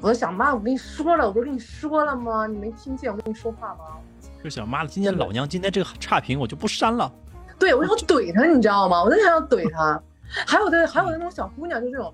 [0.02, 2.46] 我都想妈，我跟你说了，我不是跟你说了吗？
[2.46, 3.96] 你没听见我跟你说话吗？
[4.42, 7.10] 就想妈的，今天老娘今天这个差评我就不删了。
[7.58, 9.02] 对，我想怼他，你知道吗？
[9.02, 9.98] 我真想要怼他。
[10.46, 12.12] 还有的，还有的那种小姑娘，就这种，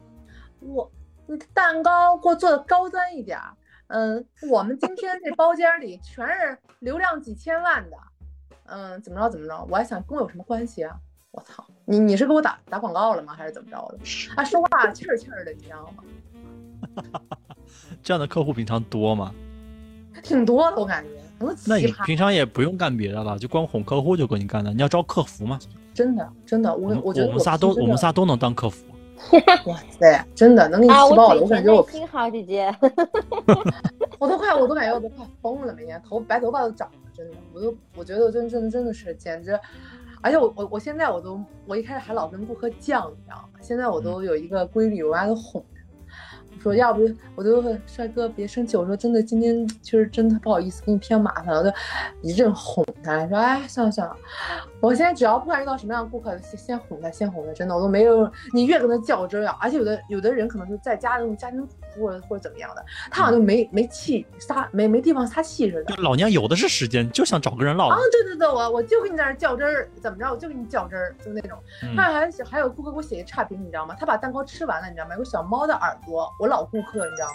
[0.60, 0.88] 我，
[1.26, 3.52] 你蛋糕给我做的高端一点儿。
[3.88, 7.96] 嗯，我们今天这包间里全是流量几千万的。
[8.66, 9.66] 嗯，怎么着怎么着？
[9.68, 10.94] 我还想跟我有什么关系啊？
[11.32, 13.34] 我操，你你是给我打打广告了吗？
[13.36, 13.98] 还是怎么着的？
[14.36, 17.20] 啊，说话气儿气儿的，你知道吗？
[18.00, 19.34] 这样的客户平常多吗？
[20.22, 21.10] 挺多的，我感觉。
[21.66, 24.72] 那你平常也不用干别的了，就光哄客户就够你干的。
[24.72, 25.58] 你要招客服吗？
[25.92, 28.84] 真的，真的，我我觉得我们仨都我们仨都能当客服。
[29.66, 31.42] 哇塞，真的能给你气爆了！
[31.42, 32.72] 我感觉我心好，姐姐，
[34.18, 39.58] 我都快，我都感觉我都快疯了，每天头白头发都长了，真的，我都我觉得真真的真的是简直，
[40.22, 43.58] 而且我我我现在我都我一开始还老跟顾客犟，你知道吗？
[43.60, 45.80] 现在我都有一个规律，我还都哄他，
[46.56, 46.60] 我。
[46.60, 47.00] 说要不
[47.34, 51.72] 我就帅哥别生气，我说真的，今天确实真的不好意思给你添麻烦了，我就
[52.20, 54.14] 一阵哄他，说哎算了算了，
[54.80, 65.94] 我现在只要不管遇到什么样的顾客，先先哄他，先哄他，真的我都没有你越跟他较真啊，而且有的有的人可能是在家那种家庭主妇或者或者怎么样的，他好像就没没气撒没没地方撒气似的。
[65.94, 67.88] 就老娘有的是时间，就想找个人唠。
[67.88, 71.58] 啊对对对，我我就跟你在那较真儿，怎么着我就跟你较真儿，就那种。
[71.96, 73.94] 他还还有顾客给我写一差评，你知道吗？
[73.98, 75.14] 他把蛋糕吃完了，你知道吗？
[75.14, 76.50] 有个小猫的耳朵，我。
[76.50, 77.34] 老顾客，你知道吗？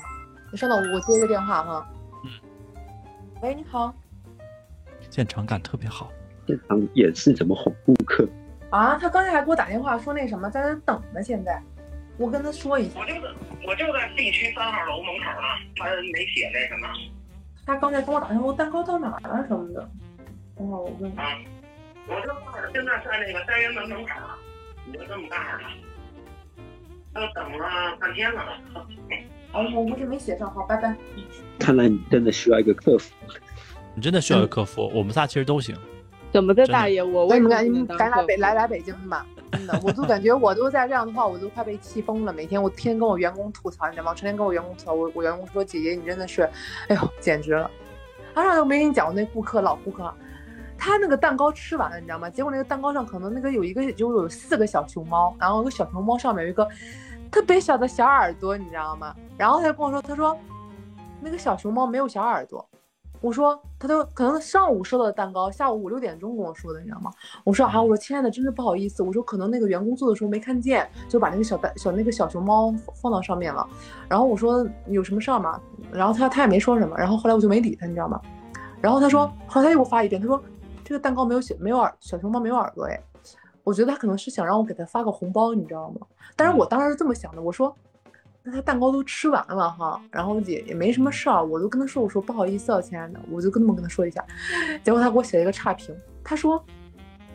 [0.52, 1.90] 你稍等，我接个电话哈。
[2.26, 2.30] 嗯。
[3.42, 3.94] 喂，你好。
[5.10, 6.12] 现场感特别好。
[6.48, 8.28] 现场演示怎么哄顾客。
[8.70, 11.24] 啊，他刚才还给我打电话说那什么，在那等呢。
[11.24, 11.62] 现在，
[12.18, 13.00] 我跟他说一下。
[13.00, 13.28] 我就在，
[13.68, 15.48] 我就在 B 区三号楼门口呢。
[15.76, 16.88] 他没写那什么。
[17.66, 19.90] 他刚才跟我打电话，蛋糕到哪了什么的。
[20.58, 21.12] 等会儿我问。
[21.18, 21.24] 啊。
[22.08, 22.28] 我就
[22.74, 24.12] 现在在那个单元门门口，
[24.88, 25.70] 我就这么告诉他。
[27.14, 28.52] 都等了半天了呢。
[29.54, 30.94] 哦，我不是没写上，好，拜拜。
[31.58, 33.16] 看来你真的需要一个客服。
[33.96, 35.74] 你真的需要一个客服，我们仨其实都行。
[36.36, 37.02] 怎么的，大爷？
[37.02, 39.26] 我为什么赶紧赶来北来来北京吧？
[39.54, 42.34] 真的，我都感觉我都在这样的话，我都快被气疯了。
[42.34, 44.14] 每天我天天跟我员工吐槽，你知道吗？
[44.14, 46.42] 成天跟我员工吐槽，我我员工说姐姐你真的是，
[46.90, 47.72] 哎呦简直了。
[48.34, 50.14] 他上次没跟你讲过那顾客老顾客，
[50.78, 52.30] 他那个蛋糕吃完了，你知道吗？
[52.30, 56.68] 结果那个蛋糕上可能那个有一个就有四个小熊猫，然后那个小熊猫上面有一个。
[57.32, 59.16] 特别小的小耳朵，你知道吗？
[59.38, 60.38] 然后他就跟我说，他说
[61.22, 62.68] 那个小熊猫没有小耳朵。
[63.22, 67.12] 我说，他都可能上午收到的蛋糕，下午五六点钟跟我说的，你知道吗？
[67.44, 69.02] 我说啊，我说亲爱的，真是不好意思。
[69.02, 73.68] 我说可能那个员工做的时候没看见，就把那个小蛋小那个小熊猫放到上面了。
[74.08, 75.60] 然后我说有什么事儿吗？
[75.92, 76.96] 然后他他也没说什么。
[76.98, 78.22] 然后后来我就没理他，你知道吗？
[78.82, 80.42] 然后他说，后来他又给我发一遍，他说
[80.84, 83.00] 这个蛋糕没有小没有耳小熊猫没有耳朵哎。
[83.64, 86.06] 我觉得他可能是想让我给他发个红包，你知道吗？
[86.36, 87.76] 但是我当时是这么想的，我说，
[88.48, 94.24] 那他蛋糕都吃完了哈，然后也也没什么事儿，我都跟他说，我说不好意思啊，亲爱的，我就跟他们跟他说一下，
[94.84, 96.64] 结果他给我写了一个差评，他说，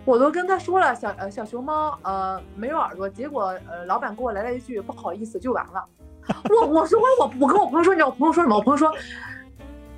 [0.04, 5.84] 我都跟他说了，小呃小熊猫呃没有耳朵，结果呃老板给我来了一句不好意思就完了，
[6.48, 8.54] 我我说我我跟我朋友说，你知道我朋友说什么？
[8.54, 8.94] 我朋友说，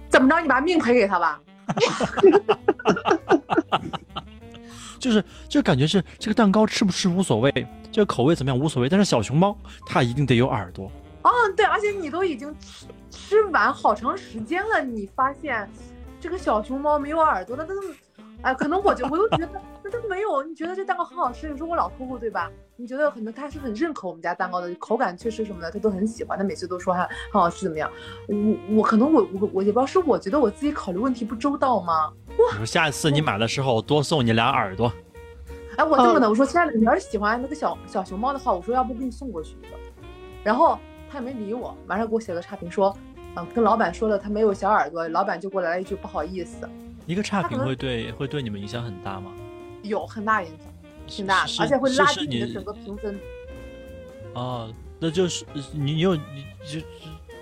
[0.08, 1.38] 怎么着，你把命赔给他吧。
[4.98, 7.52] 就是就感觉是这个蛋糕吃不吃无所谓，
[7.90, 9.54] 这个口味怎么样无所谓，但是小熊猫
[9.84, 10.90] 它一定得有耳朵。
[11.22, 15.68] 哦，对，而且你都已经吃吃完好长时间了，你发现
[16.20, 17.74] 这个小熊猫没有耳朵，那都，
[18.42, 19.48] 哎，可能我就我都觉得
[19.84, 20.42] 那它没有。
[20.42, 22.50] 你觉得这蛋糕很好吃，你说我老客户对吧？
[22.76, 27.88] 你觉得可能他是很认可我们家蛋糕的口感，确实什么的他都很喜欢，他每次都说还很好吃怎么样？
[28.26, 32.12] 我我可能我我我也不知道是我觉得我自己考虑问题不周到吗？
[32.26, 34.92] 你说下一次你买的时候多送你俩耳朵。
[35.76, 39.68] 哎，我这么的，我说亲爱的，你要是喜欢那个小小熊猫的话，我说要不给你送过去一个。
[40.42, 40.78] 然后
[41.12, 42.96] 他也没理我，马上给我写个差评说，
[43.36, 46.66] 嗯，跟老板说了他没有小耳朵，老板就给我来了一句不好意思。
[47.04, 49.30] 一个差评会对会对你们影响很大吗？
[49.82, 50.72] 有很大影响。
[51.06, 53.20] 挺大的，而且会拉低你的整个评分。
[54.32, 56.80] 哦，那就是你你有你就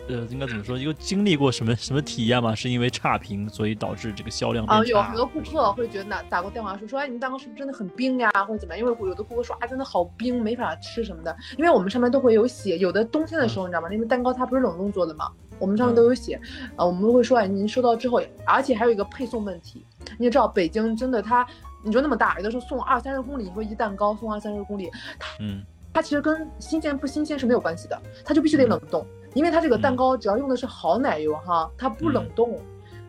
[0.09, 0.77] 呃应该怎么说？
[0.79, 2.55] 有经历过什么什么体验吗？
[2.55, 4.83] 是因为差评，所以导致这个销量啊？
[4.85, 8.85] 有很多顾客会觉得打打过电话说说，哎，你们蛋糕是不是真的很冰呀，或者怎么样？
[8.85, 11.37] 因为有的顾客说啊，真的好冰，没法吃什么的。
[11.57, 13.93] 因为我们上面都会有写，有的冬天的时候，你知道吗？
[13.93, 16.41] 因为蛋糕它不是冷冻做的嘛，我们上面都有写，
[16.77, 19.85] 呃，我们会说，哎，您收到之后，而且还有一个配送问题，
[20.19, 21.47] 你也知道北京真的它，
[21.85, 24.91] 你说那么大，有的时候送二三十公里，你说一蛋糕送二三十公里，
[25.41, 32.59] 嗯它其实跟新鲜不新鲜是没有关系的，它就必须得冷冻，因为它这个蛋糕只要用的是好奶油哈，它不冷冻，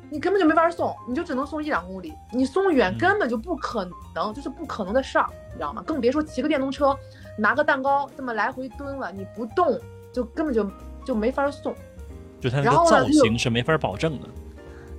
[0.10, 5.84] 你根本就没法送，你就只能送一两公里，你送远嗯根本就不可能，就是不可能的事儿，你知道吗？
[5.86, 6.96] 更别说骑个电动车
[7.38, 9.80] 拿个蛋糕这么来回蹲了，你不动
[10.12, 10.70] 就根本就
[11.06, 11.74] 就没法送。
[12.40, 14.28] 就它那然个造型是没法保证的。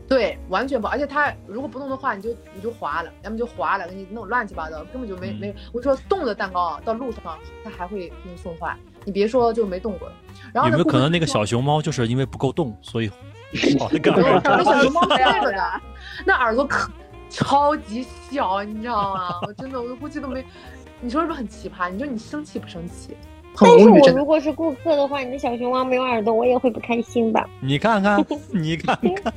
[0.08, 5.54] 对，完全不，而且它如果不动的话，你就你就滑了，要么就滑了，给你弄乱七八糟，根本就没、嗯没。
[5.72, 10.08] 我说冻的蛋糕啊，到路上它还会给你送坏，你别说就没动过。
[10.52, 13.10] 然后呢，有没有可能那个小熊猫就是因为不够动，所以
[13.78, 14.40] 跑得更就说快？
[14.44, 15.80] 那小熊猫是这个的，
[16.24, 16.90] 那耳朵可
[17.30, 19.28] 超级小，你知道吗？
[19.46, 20.44] 我真的我都估计都没。
[21.00, 21.90] 你说是不是很奇葩？
[21.90, 23.16] 你说你生气不生气？
[23.60, 24.24] 但是我如。
[24.24, 27.46] 果是顾客的话，你的小熊猫没有耳朵，我也会不开心吧？
[27.60, 29.32] 你看看， 你看看，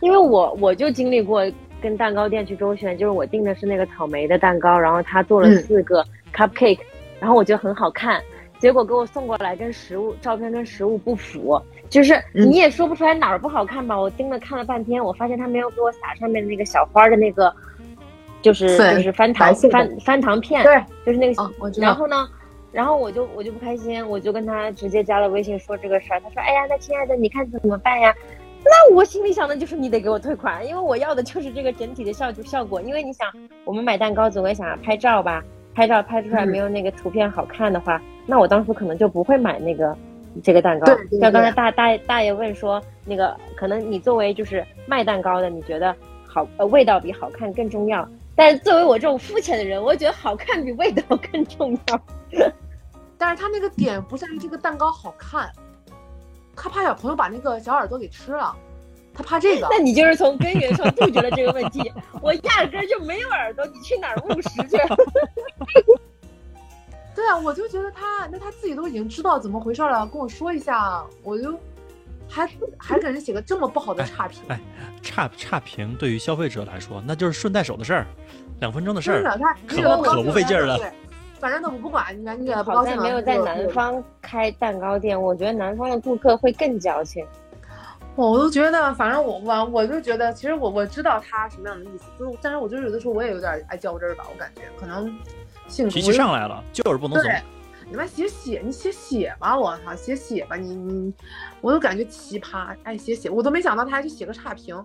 [0.00, 1.44] 因为我我就经历过
[1.82, 6.02] 跟蛋糕店去周旋，就是我订的是那个草莓的蛋糕，然后他做了嗯四个
[6.34, 6.78] cupcake，、
[7.20, 8.22] 然后我觉得很好看，
[8.64, 11.60] 结果给我送过来跟实物照片跟实物不符，
[11.90, 13.94] 就是嗯你也说不出来哪儿不好看吧？
[13.94, 17.54] 我盯着看了半天，我发现他没有给我撒上面那个小花的那个，
[18.40, 21.88] 就是就是翻糖翻翻糖片，对，就是那个啊，我知道。
[21.88, 22.26] 然后呢，
[22.72, 26.20] 然后我就我就不开心，我就跟他直接加了微信说这个事儿。
[26.22, 28.14] 他说：“哎呀，那亲爱的，你看怎么办呀？”
[28.64, 32.80] 那我心里想的就是你得给我退款，因为我要的就是这个整体的效效果。
[32.80, 33.28] 因为你想，
[33.66, 35.44] 我们买蛋糕总归想要拍照吧，
[35.74, 39.96] 拍照拍出来嗯没有那个图片好看的话，那我当初可能就不会买那个
[40.42, 40.86] 这个蛋糕。
[40.86, 45.94] 对对像刚才大大大爷问说，那个可能你作为就是卖蛋糕的，你觉得
[46.26, 48.08] 好呃味道比好看更重要。
[48.36, 51.02] 但是作为我这种肤浅的人，我觉得好看比味道
[51.32, 52.00] 更重要。
[53.16, 55.48] 但是他那个点不在于这个蛋糕好看，
[56.56, 58.54] 他怕小朋友把那个小耳朵给吃了，
[59.14, 59.68] 他怕这个。
[59.70, 61.92] 那你就是从根源上杜绝了这个问题。
[62.20, 64.76] 我压根儿就没有耳朵，你去哪儿务实去？
[67.14, 71.56] 对啊，我就觉得他那他自己都已经知道怎么回事了，跟我说一下，我就
[72.28, 74.60] 还还给人写个这么不好的差评，哎，
[75.00, 78.06] 差差评对于消费者来说，那就是顺带手的事儿，
[78.58, 79.38] 两分钟的事儿。
[79.68, 80.90] 可可不费劲儿了对，
[81.38, 83.68] 反正呢我不管，你看你给他不好在高兴了，就没有在南。
[83.70, 87.24] 方开蛋糕店，我觉得南方的顾客会更矫情。
[88.16, 95.12] 我都觉得，反正我我我就觉得，其实我我知道他什么样的意思，就是但是我就是有的时候我也有点爱较真儿吧，我感觉可能
[95.68, 97.28] 性格脾气上来了，就是不能怂。
[97.28, 97.42] 对，
[97.90, 101.12] 你妈写写，你写写吧，我操，写写吧，你你，
[101.60, 104.76] 我都感觉奇葩，爱写写，我都没想到他还去写个差评，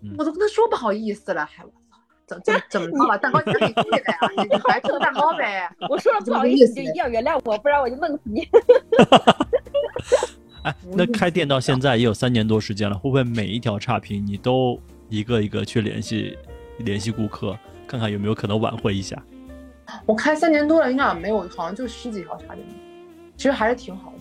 [0.00, 1.70] 嗯我都跟他说不好意思了，还我
[2.26, 8.48] 操，怎怎怎么着吧，蛋糕你自己寄的呀，你你还吃个蛋糕呗，我说了不好意思，你就一定要原谅我，不然我就弄死你。
[10.62, 16.38] 哎，那开店到现在也有三年多时间了，会不会每一条差评你都一个一个去联系
[16.78, 19.20] 联系顾客，看看有没有可能挽回一下？
[20.06, 22.64] 我开三年多了，应该没有，好像就十几条差评，
[23.36, 24.18] 其实还是挺好的，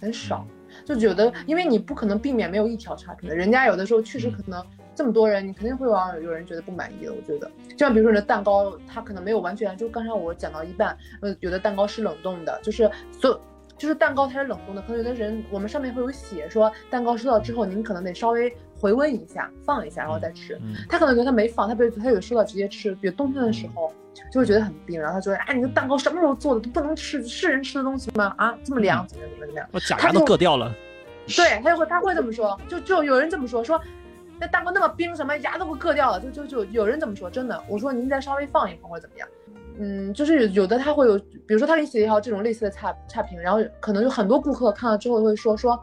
[0.00, 0.46] 很少。
[0.84, 7.12] 就觉得，因为你不可能避免没有一条差评的，人家有的时候确实可能这么多人，你肯定会往有人觉得不满意的。
[7.12, 13.40] 我觉得，就像比如说你的蛋糕，它可能没有完全，就刚才我讲到一半，呃，有的蛋糕是冷冻的，就是所有。
[13.80, 20.54] 就是蛋糕它是冷冻的，可能有的人我们上面会有写说蛋糕收到之后，您可能得稍微回温一下，放一下，然后再吃。
[20.62, 23.90] 嗯，他可能觉得他没放，他被他有收到直接吃，比如冬天的时候
[24.30, 28.34] 就会觉得很冰，然后他就会哎，你的蛋糕什么时候做的都不能吃，是人吃的东西吗？
[28.36, 29.68] 啊，这么凉，怎么怎么样怎么样？
[29.72, 30.70] 我假牙都硌掉了。
[31.34, 33.80] 对，他就会他会这么说，就就有人这么说，说
[34.38, 39.26] 那蛋糕那么冰，什么牙都会硌掉了，就就就有人这么说，真的，我说您再稍微放一放或者怎么样。
[39.82, 45.80] 嗯，就是有的他会有，比如说他给你写一条这种类似的差差评，然后可能有很多顾客看了之后会说说，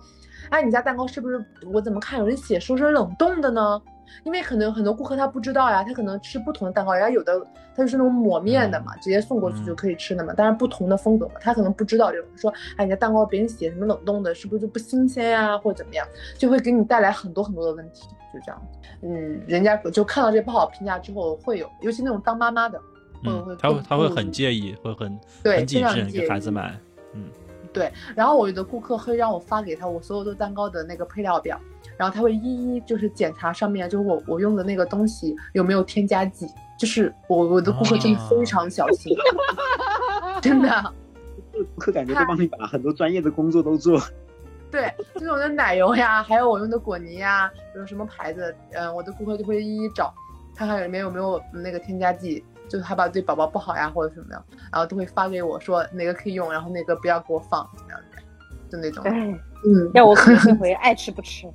[0.52, 1.44] 哎，你家蛋糕是不是
[1.74, 3.82] 我怎么看有人写说是冷冻的呢？
[4.24, 7.40] 因为可能很多顾客他不知道呀，他可能吃不同的蛋糕，人家有的
[7.76, 18.62] 他就是那种抹面的嘛，直接送过去就可以吃的嘛，当然不同的风格嘛，他可能不知道这种，说哎，你家蛋糕别人写什么冷冻的，是不是就不新鲜呀，或者怎么样，就会给你带来很多很多的问题，就这样。
[19.02, 22.80] 嗯，人家就看到这不好评价之后会有，尤其那种当妈妈的，
[23.24, 26.78] 会会嗯，他会他会很介意，会很对很谨慎给孩子买。
[27.14, 27.24] 嗯
[27.74, 31.60] 对，然后我有的顾客会让我发给他我所有的蛋糕的那个配料表，
[31.96, 36.48] 然后他会一一就是检查上面就是我我用的那个东西有没有添加剂，
[36.80, 39.16] 就是我我的顾客真的非常小心，
[40.42, 40.94] 真的。
[41.76, 44.00] 顾客感觉会帮你把很多专业的工作都做。
[44.72, 50.14] 对，就是我的奶油呀，还有我用的果泥呀，有什么牌子，嗯，我的顾客就会一一找，
[50.56, 58.22] 看看里面有没有那个添加剂，就是害怕对宝宝不好呀或者什么的，然后都会发给我说哪个可以用，然后哪个不要给我放，怎么样的，
[58.70, 59.04] 就那种。
[59.06, 59.12] 哎，
[59.66, 61.48] 嗯，要我可能会回爱吃不吃。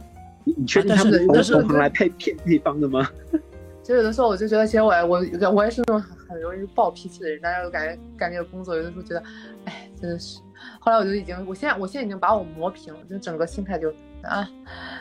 [0.44, 3.08] 你 你确定他们但是是同行来配骗配方的吗？
[3.82, 9.22] 就有的时候我就觉得，其实我我我也是那种很很容易暴脾气的人，但是我感觉干这个工作，有的时候觉得，
[9.64, 10.40] 哎，真的是。
[10.78, 13.92] 后来我就已经，我现在我现在已经把我磨平了，就整个心态就
[14.22, 14.48] 啊，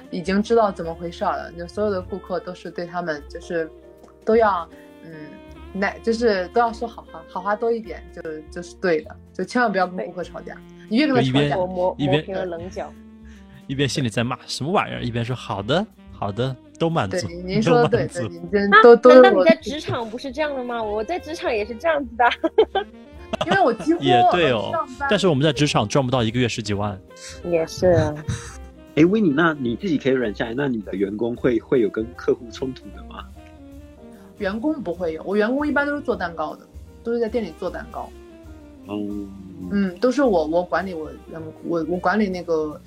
[0.09, 1.51] 已经知道怎么回事了。
[1.55, 3.69] 就所有的顾客都是对他们就是
[4.25, 4.67] 都要
[5.03, 5.11] 嗯，
[5.73, 10.55] 奶就是都要说好话，好话多一点，就就是对的，就千万不要跟顾客吵架，
[10.89, 12.91] 你越跟他吵架，我磨一边磨平了棱角。
[13.67, 20.81] 一边心里在骂什么玩意儿，一边说好的好的都满足对，， 您说的对，对，你这啊都都难道你在职场不是这样的吗？
[20.83, 22.29] 我在职场也是这样子的。
[23.45, 26.99] 因为我几乎也对哦上班但是我们在职场赚不到一个月十几万，
[27.45, 28.13] 也是啊，
[28.95, 33.25] 哎，维尼，那你自己可以忍下来，那你的员工会会有跟客户冲突的吗？
[34.41, 36.65] 员工不会有，我员工一般都是做蛋糕的，
[37.03, 38.09] 都是在店里做蛋糕。
[38.89, 39.29] 嗯，
[39.71, 41.11] 嗯，都是我我管理我
[41.63, 42.81] 我我管理那个，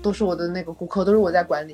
[0.00, 1.72] 都是我的那个顾客，都是我在管理，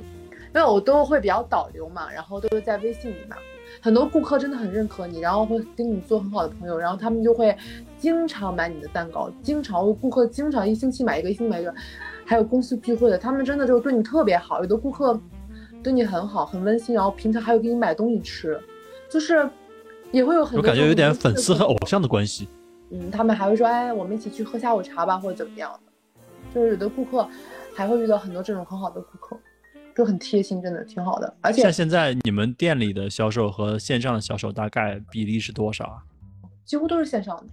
[0.53, 3.37] 因为我都会比较导流嘛，然后都是在微信里嘛，
[3.81, 7.57] 很多顾客真的很认可你，然后会跟你做很好的朋友，然后他们就会
[7.97, 11.73] 经常买你的蛋糕，经常顾客经常一星期买一个，一星期买一个，
[12.25, 15.19] 还有公司聚会的，他们真的就对你特别好，有的顾客
[15.87, 18.61] 对你很好，很温馨，然后平常还会给你买东西吃，
[19.09, 19.49] 就是
[20.11, 21.77] 也会有很多我感觉有点粉丝和偶。
[21.87, 22.49] 像的关系。
[22.91, 25.93] 嗯，他们还会说，哎，我们一起去喝下午茶吧，或者怎么样的。
[26.53, 27.29] 就是有的顾客
[27.73, 29.39] 还会遇到很多这种很好的顾客，
[29.95, 31.33] 就很贴心，真的挺好的。
[31.41, 36.03] 而且像现在你们店里的销售和线上的销售大概比例是多少啊？
[36.65, 37.45] 几乎都是线上的。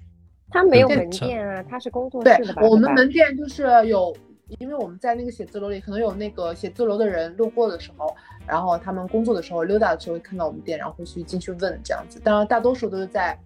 [0.49, 2.63] 他没有对门店啊，他是工作室的吧？
[2.63, 4.11] 我们门店就是有，
[4.59, 8.15] 因为我们在那个写字楼里，可能有那个写字楼的人路过的时候，
[8.45, 12.19] 然后他们工作的时候溜达的时候会看到我们店，然后会去进去问这样子。
[12.19, 13.37] 当然，大多数都是在，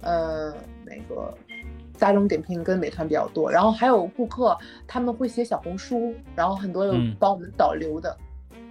[0.00, 0.52] 呃，
[0.84, 1.32] 那个
[1.98, 3.50] 大众点评跟美团比较多。
[3.50, 8.16] 然后还有顾客他们会写小红书，然后很多有嗯帮我们导流的。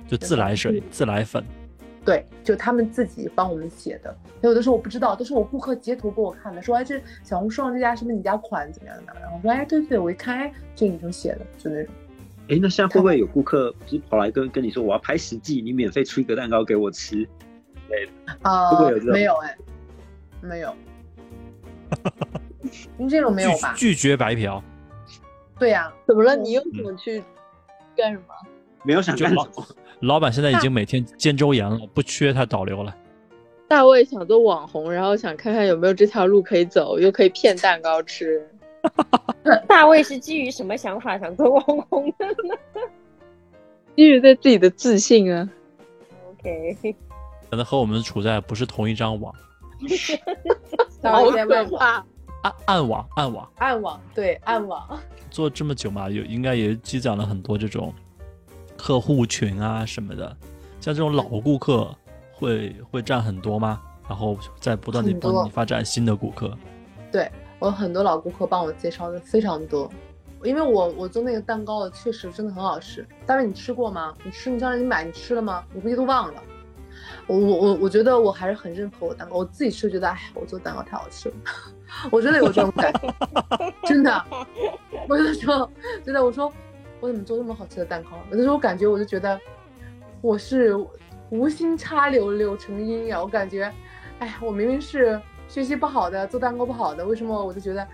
[0.07, 1.43] 就自来水、自来粉，
[2.05, 4.15] 对，就他们自己帮我们写的。
[4.41, 9.13] 有的时候我不知道，都是我顾客截图给我看的，说哎这小红书上这家是不是你家款怎么样的？
[9.19, 11.93] 然后我说哎对对，我一看哎这个女生写的，就那种。
[12.49, 17.27] 哎，那现在会不会有顾客就是跑来跟跟你说我要拍十季，你免费出一个蛋糕给我吃？
[18.41, 19.57] 啊、会不会有这种没有哎，
[20.41, 20.75] 没有。
[22.97, 23.73] 你这种没有吧？
[23.75, 24.63] 拒拒绝白嫖，
[25.57, 26.35] 对呀、怎么了？
[26.35, 27.23] 你又怎么去
[27.95, 28.25] 干什么？
[28.83, 29.47] 没有想干什么？
[30.01, 32.95] 老板现在已经每天肩周炎了，不缺他导流了。
[33.67, 38.47] 大卫想做网红，然后想看看有没有这条路可以走，又可以骗蛋糕吃。
[39.67, 42.55] 大卫是基于什么想法想做网红的呢
[43.95, 45.49] 基于对自己的自信啊。
[46.31, 46.95] ？OK，
[47.49, 49.33] 可能和我们处在不是同一张网，
[51.03, 52.05] 好可怕！
[52.41, 53.51] 暗暗网暗网。
[53.57, 54.97] 暗网对暗网，
[55.29, 57.93] 做这么久嘛，有应该也积攒了很多这种
[58.79, 60.25] 客户群啊什么的。
[60.79, 61.93] 像这种老顾客
[62.31, 63.81] 会会占很多吗？
[64.07, 66.57] 然后在不断的帮你发展新的顾客。
[67.11, 69.91] 对我有很多老顾客帮我介绍的非常多，
[70.43, 73.05] 因为我我做那个蛋糕的确实真的很好吃。
[73.25, 74.15] 大卫你吃过吗？
[74.23, 75.63] 你吃你让你买你吃了吗？
[75.75, 76.41] 我估计都忘了。
[77.27, 81.35] 我我我我觉得我还是很认可我蛋糕，我自己吃觉得哎，我做蛋糕太好吃了，
[82.09, 83.13] 我真的有这种感觉，
[83.85, 84.25] 真的。
[85.07, 85.69] 我有的时候
[86.03, 86.51] 真的我说
[86.99, 88.11] 我怎么做这么好吃的蛋糕？
[88.31, 89.39] 有的时候感觉我就觉得
[90.21, 90.75] 我是
[91.29, 93.71] 无心插柳柳成荫呀，我感觉，
[94.19, 97.87] 哎呀，我明明是学习不好的，做蛋糕不好的，为什么我就觉得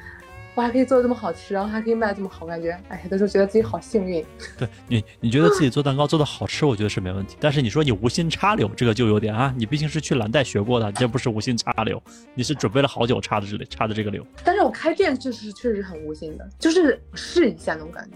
[0.56, 2.46] 我还可以做的这么好吃，然后还可以卖的这么好？
[2.46, 4.26] 感觉，哎，有的时候觉得自己好幸运。
[4.58, 7.36] 对你，你觉得自己做蛋糕做的好吃，我觉得是没问题。
[7.40, 12.02] 但是你说你无心插柳，这个就有点啊，你毕竟是去蓝带学过的，你这不是无心插柳，
[12.34, 14.26] 你是准备了好久插的这里插的这个柳。
[14.46, 18.16] 但是我开店确实确实很无心的，就是试一下那种感觉。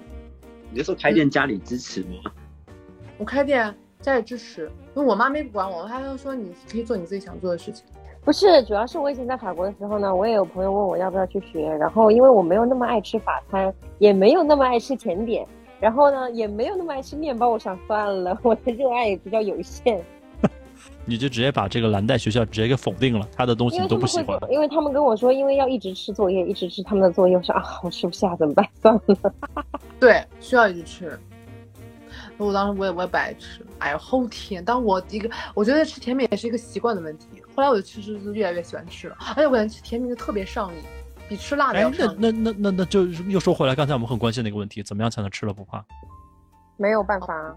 [0.72, 2.32] 你就说开店家里支持吗？
[3.17, 7.86] 我开店家里支持，因为我妈没管我，她就说你可以做你自己想做的事情。
[8.24, 15.47] 不是，主要是我以前在法国的时候呢，我也有朋友问我要不要去学，然后因为我没有那么爱吃法餐，也没有那么爱吃甜点，
[15.80, 20.03] 然后呢也没有那么爱吃面包，我想算了， 我的热爱也比较有限，
[21.05, 24.39] 你就直接把这个蓝带学校直接给否定了，他的东西你都不喜欢。
[24.39, 28.67] 跟，因为他们跟我说，因为要一直吃作业，一直吃他们的作业，我说啊，我吃不下怎么办？
[28.81, 29.33] 算了。
[29.99, 31.19] 对，需要一直吃。
[32.37, 34.63] 我当时我也我也不爱吃，哎呦齁甜。
[34.63, 37.27] 但我一个我觉得吃甜品也是一个习惯的问题。
[37.55, 40.81] 后来我就其实是越来越喜欢吃了，而且我感觉吃甜品就特别上瘾，
[41.27, 42.17] 比吃辣的哎要，上瘾。
[42.17, 45.83] 那那那那那就又说回来，刚才我们很关心的一个问题，怎么样才能吃了不胖？
[46.77, 47.53] 没有办法啊。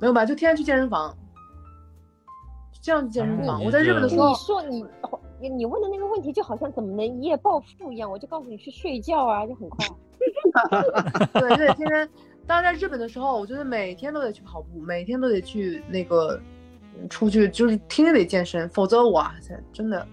[0.00, 0.28] 没有办法？
[0.28, 1.16] 就天天去健身房，
[2.88, 3.60] 这样去健身房。
[3.60, 4.84] 哎我在日本的时候你，说你
[5.38, 9.86] 你你问的那个问题就好像怎么能一夜暴富一样，我就告诉你去睡觉啊，就很快。
[11.38, 12.08] 对，就得天天。
[12.46, 16.40] 当时在日本的时候，我觉得每天都得去跑步，每天都得去那个
[16.98, 20.06] 嗯出去，就是天天得健身，否则哇塞，真的，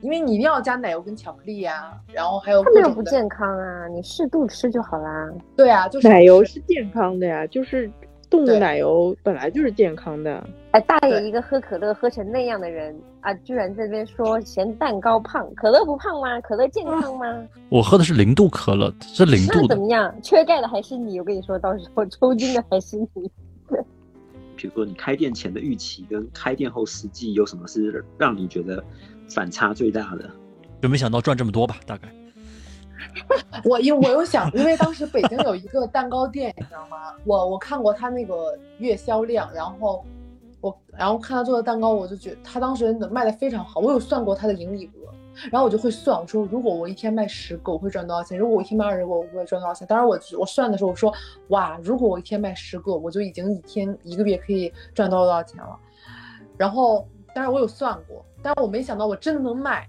[0.00, 3.02] 因为你一定要加奶油跟巧克力呀、然后还有它没有各种。
[3.02, 5.28] 不健康啊，你适度吃就好啦。
[5.56, 7.90] 对啊，就是奶油是健康的呀，就是
[8.30, 10.42] 动物对奶油本来就是健康的。
[10.72, 16.40] 哎，大爷一个喝可乐喝成那样的人啊，居然这边说嫌蛋糕胖，可乐不胖吗？
[16.40, 17.26] 可乐健康吗？
[17.68, 19.76] 我喝的是零度可乐，是零度怎。
[19.76, 20.14] 么样？
[20.22, 23.30] 缺钙的还是你，我跟你说，到时候抽筋的还是你。
[24.56, 28.82] 比如说你开店前的预期跟开店后实际有什么是让你觉得
[29.28, 30.30] 反差最大的？
[30.80, 31.76] 就没想到赚这么多吧？
[31.84, 32.08] 大概
[33.64, 37.12] 我因我又想，因为当时北京有一个蛋糕店，你知道吗？
[37.24, 40.02] 我我看过他那个月销量，然后
[40.62, 43.80] 我然后看他做的蛋糕，我就觉得他当时卖的非常好。
[43.80, 45.12] 我有算过他的盈利额，
[45.50, 48.38] 然后我就会算，我说如果我一天卖十个，我会赚多少钱？
[48.38, 49.86] 如果我一天卖二十个，我会赚多少钱？
[49.86, 51.12] 当然我我算的时候，我说
[51.48, 55.76] 哇，如果我一天卖十个，我就已经一天一个月可以赚多少多少钱了。
[56.56, 59.86] 然后当然我有算过，但是我没想到我真的能卖。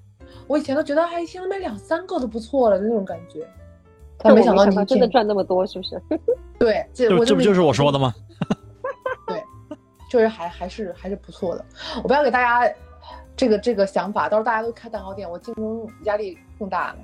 [0.48, 3.48] 我以前都觉得，哎，一天能卖两三个都不错了，就那种感觉。
[4.18, 6.02] 但我没想到你一真的赚那么多，是不是？
[6.58, 8.14] 对，这这不就是我说的吗？
[10.20, 10.20] 吗？
[10.20, 11.66] 确实还还是还是不错的。
[12.04, 12.72] 我不要给大家
[13.36, 17.00] 这个这个想法，到时候大家都开蛋糕店，我竞争压力更大了。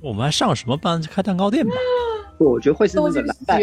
[0.00, 1.00] 我们还上什么班？
[1.02, 1.74] 开蛋糕店吧？
[2.38, 3.22] 不我觉得会是那个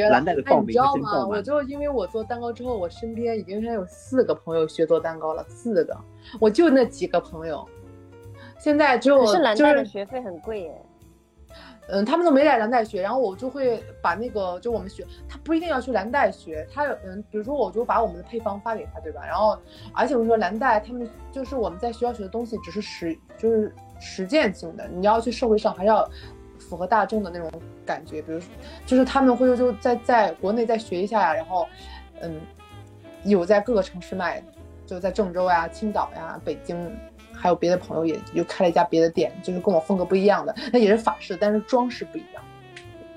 [0.09, 1.27] 蓝带的哎，你报名你知道吗？
[1.27, 5.97] 我就因为我做蛋糕之后，我身边已经有四个朋友学做蛋糕了，四个，
[6.39, 7.67] 我就那几个朋友，
[8.59, 10.85] 现在只有可是蓝就是带的学费很贵耶。
[11.89, 19.21] 嗯，他们都没在蓝带学，然后我就会把那个，就我们学，他不一定要去蓝带学，他嗯，比如说我就把我们的配方发给他，对吧？
[19.25, 19.57] 然后，
[19.93, 26.09] 而且我说蓝带他们就是我们在学校学的东西，只是实就是实践性的，你要去社会上还是要
[26.57, 27.51] 符合大众的那种
[27.85, 28.39] 感觉，比如
[28.85, 31.67] 就是他们会就在在国内再学一下呀，然后
[32.21, 32.39] 嗯，
[33.23, 34.41] 有在各个城市卖，
[34.85, 36.89] 就在郑州呀、青岛呀、北京。
[37.43, 42.41] 还有别的朋友也又开了一家别的店，就是跟我风格不一样的，那也是法式，但是装饰不一样。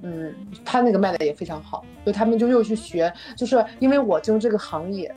[0.03, 5.15] 嗯，他那个卖的也非常好，所以他们就又去学，就是因为我进入这个行业，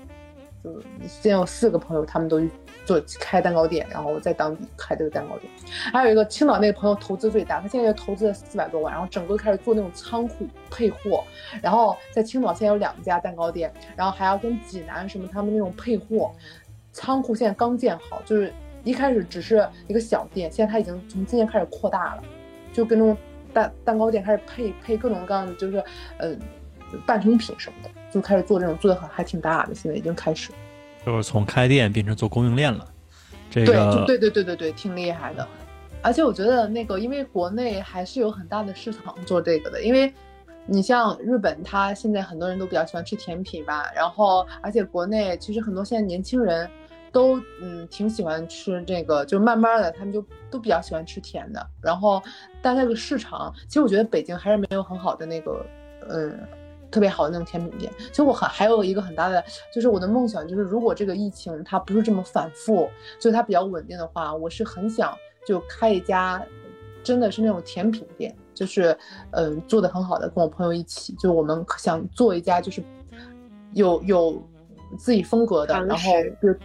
[0.64, 2.40] 就现在有四个朋友，他们都
[2.86, 5.52] 做开蛋糕店，然后我在当地开这个蛋糕店。
[5.92, 11.24] 还有一个青岛那个朋友投资最大，他现在就投资了四百多万，然后整个开始做那种仓库配货，
[11.64, 16.32] 然后在青岛现在有两家蛋糕店，然后还要跟济南什么他们那种配货
[16.94, 18.54] 仓库现在刚建好，就是。
[18.84, 22.24] 一开始只是一个小店，现在它已经从今年开始扩大了，
[22.72, 23.18] 就跟那种
[23.54, 25.84] 蛋蛋糕店开始配配各种各样的，就是
[26.18, 26.36] 呃
[27.06, 30.52] 半成品什么的，就开始做这种做的很还挺大的，现在已经开始。
[31.06, 32.88] 就是从开店变成做供应链了。
[33.50, 35.48] 这对，个就对对对对对，挺厉害的。
[36.02, 40.14] 而且我觉得那个，因为国内还是有很大的市场做这个的，因为
[40.66, 46.70] 你像日本，它现在很多人都比较喜欢吃甜品吧，然后而且国内其实很多现在年轻人。
[47.12, 51.66] 都嗯挺喜欢吃这个，就慢慢的他们就都比较喜欢吃甜的。
[51.82, 52.22] 然后，
[52.62, 55.66] 但那个市场，其实我觉得北京还是没有很好的那个
[56.10, 56.40] 嗯
[56.92, 57.92] 特别好的那种甜品店。
[57.98, 59.44] 其实我很还有一个很大的，
[59.74, 62.90] 就是我的梦想就是，如果这个疫情它不是这么反复，
[63.20, 66.44] 就它比较稳定的话，我是很想就开一家
[67.04, 68.98] 真的是那种甜品店，就是
[69.32, 72.84] 嗯做的很好的，跟我朋友一起，就我们想做一家就是
[73.74, 74.42] 有有
[74.98, 76.60] 自己风格的，然后就。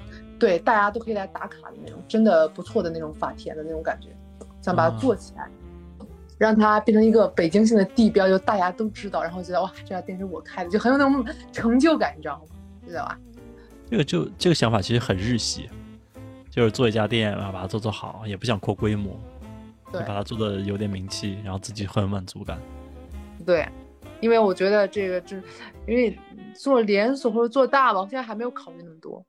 [0.44, 4.08] 对，大家都可以来打卡的那种，真的不错的那种法甜的那种感觉，
[4.60, 5.48] 想把它做起来，
[6.00, 12.42] 嗯、让它变成一个北京性的地标，就大家都知道，然后觉得哇，这家店是我开的，就很有那种成就感，你知道吗？
[12.86, 13.18] 知道吧？
[13.90, 15.70] 这个就这个想法其实很日系，
[16.50, 19.18] 就是做一家店然后，把它做做好，也不想扩规模，
[19.90, 22.58] 对，把它做的有点名气，然后自己很有满足感。
[23.46, 23.66] 对，
[24.20, 25.36] 因为我觉得这个这，
[25.86, 26.14] 因为
[26.54, 29.24] 做连锁或者做大吧，我现在还没有考虑那么多。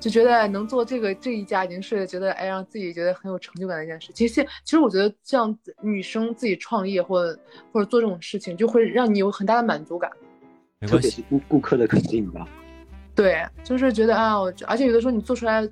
[0.00, 4.10] 就觉得能做这个这一家已经是觉得哎让自己觉得很有成就感的一件事。
[4.14, 7.38] 其实其实我觉得这样女生自己创业或者
[7.70, 10.10] 或者做这种事情，就会让你有很大的满足感。
[10.86, 12.48] 特别是顾顾客的肯定吧。
[13.14, 15.68] 对，就是觉得啊，我而且有的时候你做出来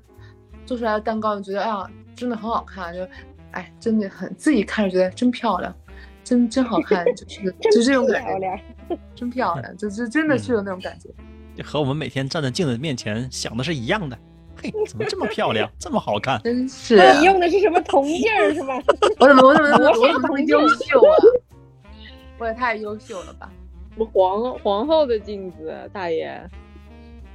[0.65, 2.99] 做出来的蛋糕，你觉得哎呀真的很好看，就
[3.51, 5.75] 哎真的很自己看着觉得真漂亮，
[6.23, 8.61] 真真好看，就是 就这种感觉，
[9.15, 11.09] 真漂亮，就是真的是有那种感觉。
[11.61, 14.17] 和我们每天站在镜子面前想的是一样的。
[14.61, 16.41] 嘿，怎么这么漂亮，这么好看？
[16.43, 18.81] 真是你用的是什么铜镜儿是吧？
[19.19, 21.15] 我怎么 我怎么我怎么这么优秀啊？
[22.37, 23.51] 我也太优秀了吧！
[23.95, 26.41] 什么皇皇后的镜子，大爷。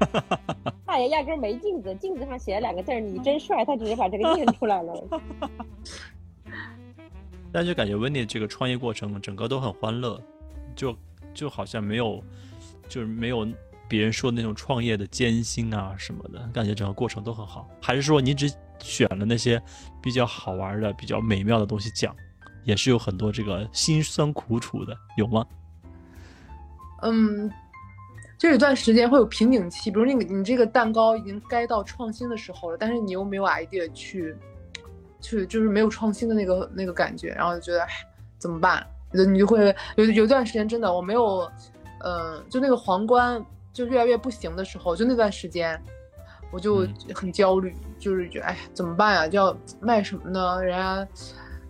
[0.84, 4.92] 大爷压根儿没镜子，镜子上写了两个字儿“你真帅”，他直接把这个念出来了。
[7.52, 10.20] 但就感觉温妮这个创业过程整个都很欢乐，
[10.74, 10.94] 就
[11.32, 12.22] 就好像没有，
[12.88, 13.46] 就是没有
[13.88, 17.68] 别人说那种创业的艰辛啊什么的，感觉整个过程都很好。
[17.80, 19.62] 还是说你只选了那些
[20.02, 22.14] 比较好玩的、比较美妙的东西讲，
[22.64, 25.46] 也是有很多这个辛酸苦楚的，有吗？
[27.02, 27.50] 嗯，
[28.38, 34.34] 就有段时间会有瓶颈期，比如那个你这个蛋糕已经该到创新的时候了，但是你又没有 idea 去，
[35.20, 37.86] 去就是没有创新的那个那个感觉，然后就觉得
[38.38, 38.86] 怎么办？
[39.12, 41.48] 你你就会有有段时间真的我没有，
[42.00, 43.44] 呃，就那个皇冠
[43.74, 45.78] 就越来越不行的时候，就那段时间
[46.52, 49.28] 我就嗯很焦虑，就是觉得哎怎么办呀？
[49.28, 50.62] 就要卖什么呢？
[50.64, 51.06] 人家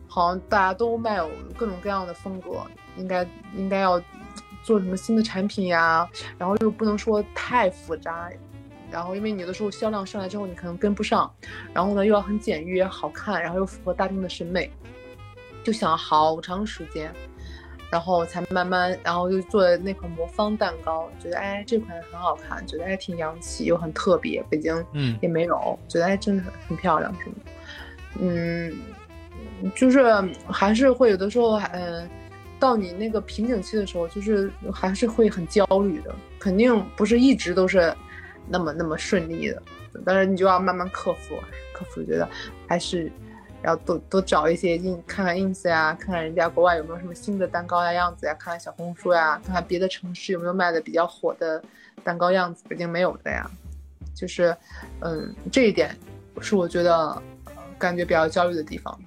[0.06, 2.62] 好像大家都卖有各种各样的风格，
[2.96, 3.26] 应该
[3.56, 3.98] 应该要
[4.62, 8.30] 做什么新的产品呀，然后又不能说太复杂，
[8.90, 11.32] 然后因为你有的时候销量上来之后你可能跟不上，
[11.72, 14.70] 然后呢又要很简约好看，然后又符合大众的审美，
[15.64, 17.12] 就想了好长时间，
[17.94, 25.16] 然后才慢慢，然后就做的那款魔方蛋糕，觉得哎这款很好看，觉得哎挺洋气又很特别，北京嗯。
[25.22, 27.50] 也没有，觉得哎真的很很漂亮什么的，
[28.20, 28.76] 嗯，
[29.76, 30.02] 就是
[30.48, 32.10] 还是会有的时候，嗯、
[32.58, 37.94] 到你那个瓶颈期的时候，就是还是会很焦虑的，肯定不是一直都是
[38.48, 39.62] 那么那么顺利的，
[40.04, 41.36] 但是你就要慢慢克服，
[41.72, 42.28] 克服，觉得
[42.66, 43.08] 还是
[43.64, 51.62] 要多多找一些 in 看看 ins 呀，看看人家国外有没有什么新的蛋糕呀样子呀，看看小红书呀，看看别的城市有没有卖的比较火的
[52.04, 53.50] 蛋糕样子，北京没有的呀，
[54.14, 54.54] 就是
[55.00, 55.96] 嗯这一点
[56.40, 57.22] 是我觉得、
[57.78, 58.98] 感觉比较焦虑的地方，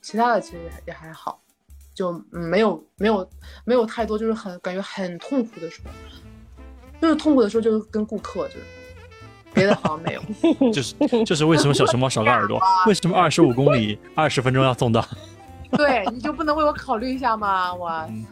[0.00, 1.40] 其他的其实也还好。
[1.94, 3.28] 就嗯没有没有
[3.64, 5.90] 没有太多，就是很感觉很痛苦的时候，
[7.00, 8.60] 就是痛苦的时候就是跟顾客就是，
[9.54, 10.22] 别的好像没有。
[10.72, 10.94] 就是
[11.24, 12.60] 就是为什么小熊猫少个耳朵？
[12.86, 15.06] 为什么二十五公里二十分钟要送到？
[15.72, 17.74] 对，你就不能为我考虑一下吗？
[17.74, 18.24] 我嗯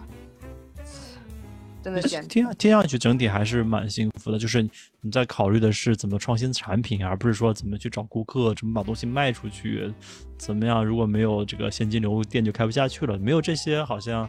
[1.83, 4.61] 真的简直听听上去整体还是蛮幸福的，就是
[5.03, 9.95] 你在考虑的是怎么创新产品，而不是说怎么去找顾客，怎么把东西卖出去，
[10.37, 13.17] 怎么样如果没有这个现金流，店就开不下去了。
[13.19, 14.29] 没有这些，好像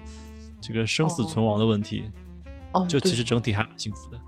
[0.61, 2.03] 这个生死存亡的问题，
[2.73, 4.19] 哦，就其实整体还蛮幸福的。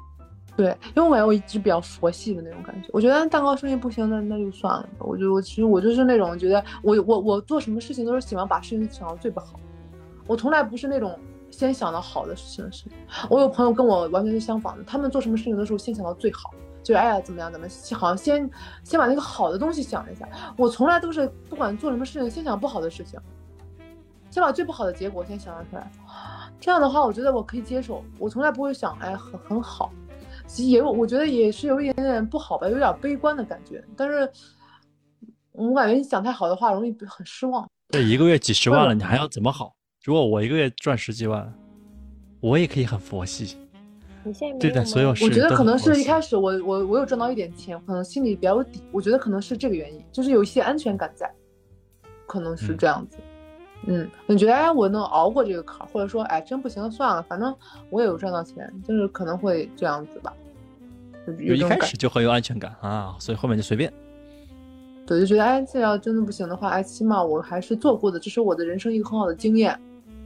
[0.60, 2.90] 对，因为我感觉我一直比较佛系的那种感觉。
[2.92, 4.90] 我觉得蛋糕生意不行，那那就算了。
[4.98, 9.58] 我就我其实我就是那种觉得我我我做什么事情都是喜欢把事情想到最不好，
[10.28, 11.18] 我从来不是那种
[11.50, 12.92] 先想到好的事情的事情。
[13.30, 16.54] 我有朋友跟我完全是相反的，他们做什么事情的时候先想到最好，
[16.84, 18.52] 就是哎呀怎么样怎么，好像先
[18.84, 20.28] 先把那个好的东西想一下。
[20.58, 23.18] 我从来都是不管做什么事情，先想不好的事情，
[24.30, 25.90] 先把最不好的结果先想出来。
[26.60, 28.04] 这样的话，我觉得我可以接受。
[28.18, 29.94] 我从来不会想哎很很好。
[30.50, 33.84] 其实也有，我觉得也是有一点点不好吧，有点悲观的感觉。
[33.96, 34.28] 但是，
[35.52, 37.70] 我感觉你想太好的话，容易很失望。
[37.90, 39.76] 这一个月几十万了，你还要怎么好？
[40.04, 41.54] 如果我一个月赚十几万，
[42.42, 43.58] 我也可以很佛系。
[44.24, 48.82] 你现在没对待有吗所有事我觉得可能是一开始我我我有赚到一点钱，可能心里比较有底。
[48.92, 51.32] 我觉得可能是这个原因，就是有一些安全感在，
[52.26, 53.18] 可能是嗯这样子。
[53.20, 53.29] 嗯，
[54.28, 57.56] 你觉得哎，我能熬过这个坎儿，或者说哎，真不行算了，反正
[57.90, 60.34] 我也有赚到钱，就是可能会这样子吧。
[61.26, 63.92] 就就一开有这种感始就很有安全感啊，所以后面就随便。
[65.08, 69.78] 对，就觉得哎，这要真的不行的话，哎，起码我还是做过的，这是我的人生一个很好的经验。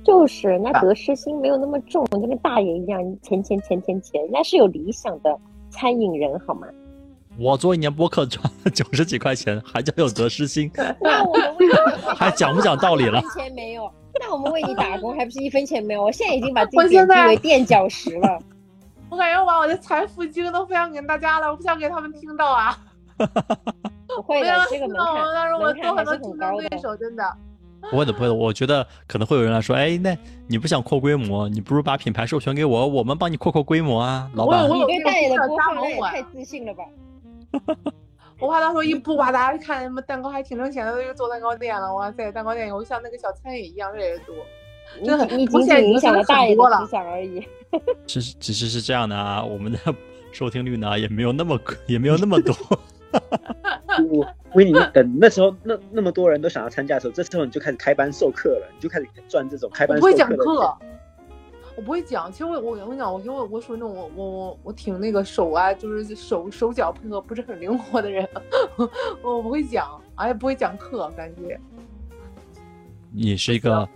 [0.04, 5.34] 就是那得失心没有那么重，就跟大爷一样，钱钱钱钱钱，人家是有理想的
[5.70, 6.68] 餐饮人好吗？
[7.38, 10.72] 我做一年播客赚了 九十几块钱，还叫有得失心，
[11.02, 11.74] 那我们为你
[12.16, 13.22] 还讲不讲道理了一？
[13.22, 16.04] 分钱没有，那我们为你打工还不是一分钱没有？
[16.04, 18.40] 我现在已经把自我己贬低为垫脚石了。
[19.10, 22.78] 我感觉我把我的财富经都分享给大家了，我不想给他们听到啊。
[23.18, 26.80] 不会的这个门听到，槛但是我门槛还是很多竞争对。
[26.80, 27.24] 手，真的。
[27.92, 28.34] 不会的，不会的。
[28.34, 30.16] 我觉得可能会有人来说，哎，那
[30.48, 34.64] 你不想扩规模，你不如把品牌授权给我，我们帮你扩扩规模啊，老板。
[34.70, 36.84] 你对代言的播加放量也太自信了吧？
[38.40, 44.36] 我怕到时候一不吧，大家看什么蛋糕还挺挣钱的，又做蛋糕店了，哇塞，蛋糕店以后像那个小餐饮一样越来越多。
[45.00, 47.42] 你真的很你我现在已经仅仅影响了大爷的思想而已。
[48.06, 49.80] 是 只是是这样的啊，我们的
[50.32, 52.56] 收听率呢也没有那么也没有那么多。
[54.10, 60.90] 我维尼，你等那时候那那么多人都想要参加的时候，这时候你就开始开班授课了，你就开始赚这种开我不会班授课的讲课钱。，
[61.76, 62.32] 我不会讲。
[62.32, 68.28] 其实我我我跟你讲，我因为我我属于那种我我我我挺那个手啊，就是手手脚配合不是很灵活的人，
[69.24, 71.60] 我不会讲，而且不会讲课，感觉。
[73.12, 73.88] 你是一个，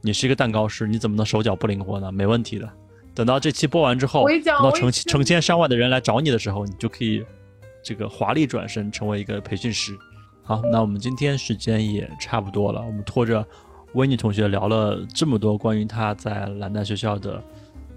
[0.00, 2.10] 你是一个蛋糕师，你怎么能手脚不灵活呢？
[2.10, 2.68] 没问题的。
[3.14, 7.24] 等到这期播完之后，等到成成千上万的人来找你的时候，你就可以
[7.82, 9.94] 这个华丽转身成为一个培训师。
[10.42, 13.46] 好，那我们今天时间也差不多了，我们拖着
[13.94, 17.42] 维尼同学聊了这么多关于他在蓝带学校的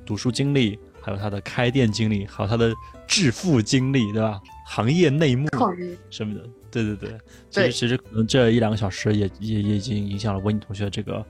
[0.06, 2.74] 读书经历，还有他的开店经历，还有他的
[3.08, 4.42] 致富经历，对吧？
[4.68, 5.48] 行业内幕
[6.10, 6.42] 什么的，
[6.72, 7.10] 对对对。
[7.50, 11.26] 其对实其实可能这一两个小时也也也已经影响了维尼同学这个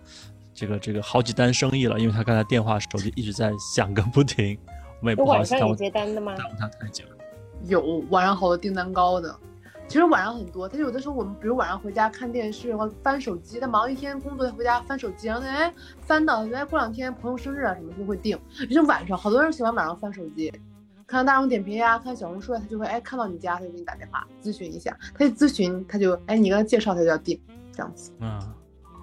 [0.53, 4.57] 这个这个好几单生意了，因为他刚才电话手机一直在响个不停，
[5.01, 6.33] 我们也不好意思耽误晚上有接单的吗？
[6.35, 7.03] 耽误他太久。
[7.67, 9.35] 有晚上好多订单高的，
[9.87, 10.67] 其实晚上很多。
[10.67, 18.37] 他有的时候我们比如晚上回家看电视或者翻手机，他忙一天工作他回家翻手机，然后他哎翻到哎过两天朋友生日啊什么就会定。
[18.59, 20.51] 就是晚上好多人喜欢晚上翻手机，
[21.05, 27.39] 看大众点评呀、看小红书啊，他就会哎看到你家他就给你打电话咨询一下，他一咨询他就哎你跟他介绍他就要定
[27.71, 28.11] 这样子。
[28.19, 28.53] 嗯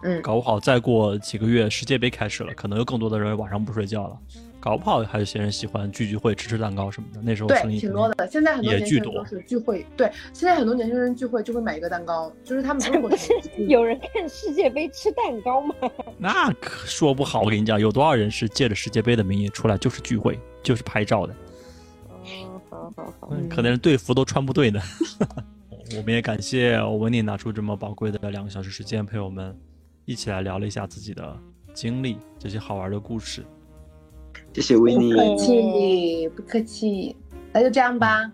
[0.05, 4.18] 嗯，搞不好再过几个月世界杯开始了，可能有更多的人晚上不睡觉了。
[4.63, 8.29] 搞不好还有些人喜欢聚聚会、吃吃蛋糕什么的，那时候生对，意挺多的。
[8.29, 9.29] 现在很多也巨多年轻人都。
[9.29, 13.11] 是聚会，对，现在很多年轻人聚会就会买一个蛋糕，就是他们中国
[13.59, 15.75] 人有人看世界杯吃蛋糕吗？
[16.17, 21.35] 那可说不好，我跟你讲，有多少人是借着世界杯的名义出来就是聚会，就是拍照的，
[22.09, 24.81] 哦，好好好，嗯可能队服都穿不对呢。
[25.99, 29.59] 我们也感谢文妮拿出这么宝贵的两个小时时间陪我们
[30.05, 31.37] 一起来聊了一下自己的
[31.75, 33.45] 经历，这些好玩的故事。
[34.53, 37.16] 谢谢维尼不，客气，不客气，
[37.53, 38.30] 那就这样吧，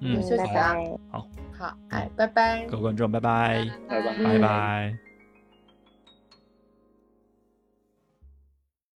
[0.00, 0.98] 嗯，休息拜啊，拜。
[1.10, 1.28] 好，
[1.58, 2.66] 好，哎，拜拜。
[2.66, 4.14] 各位观众，拜拜，拜拜。
[4.22, 5.01] 拜拜。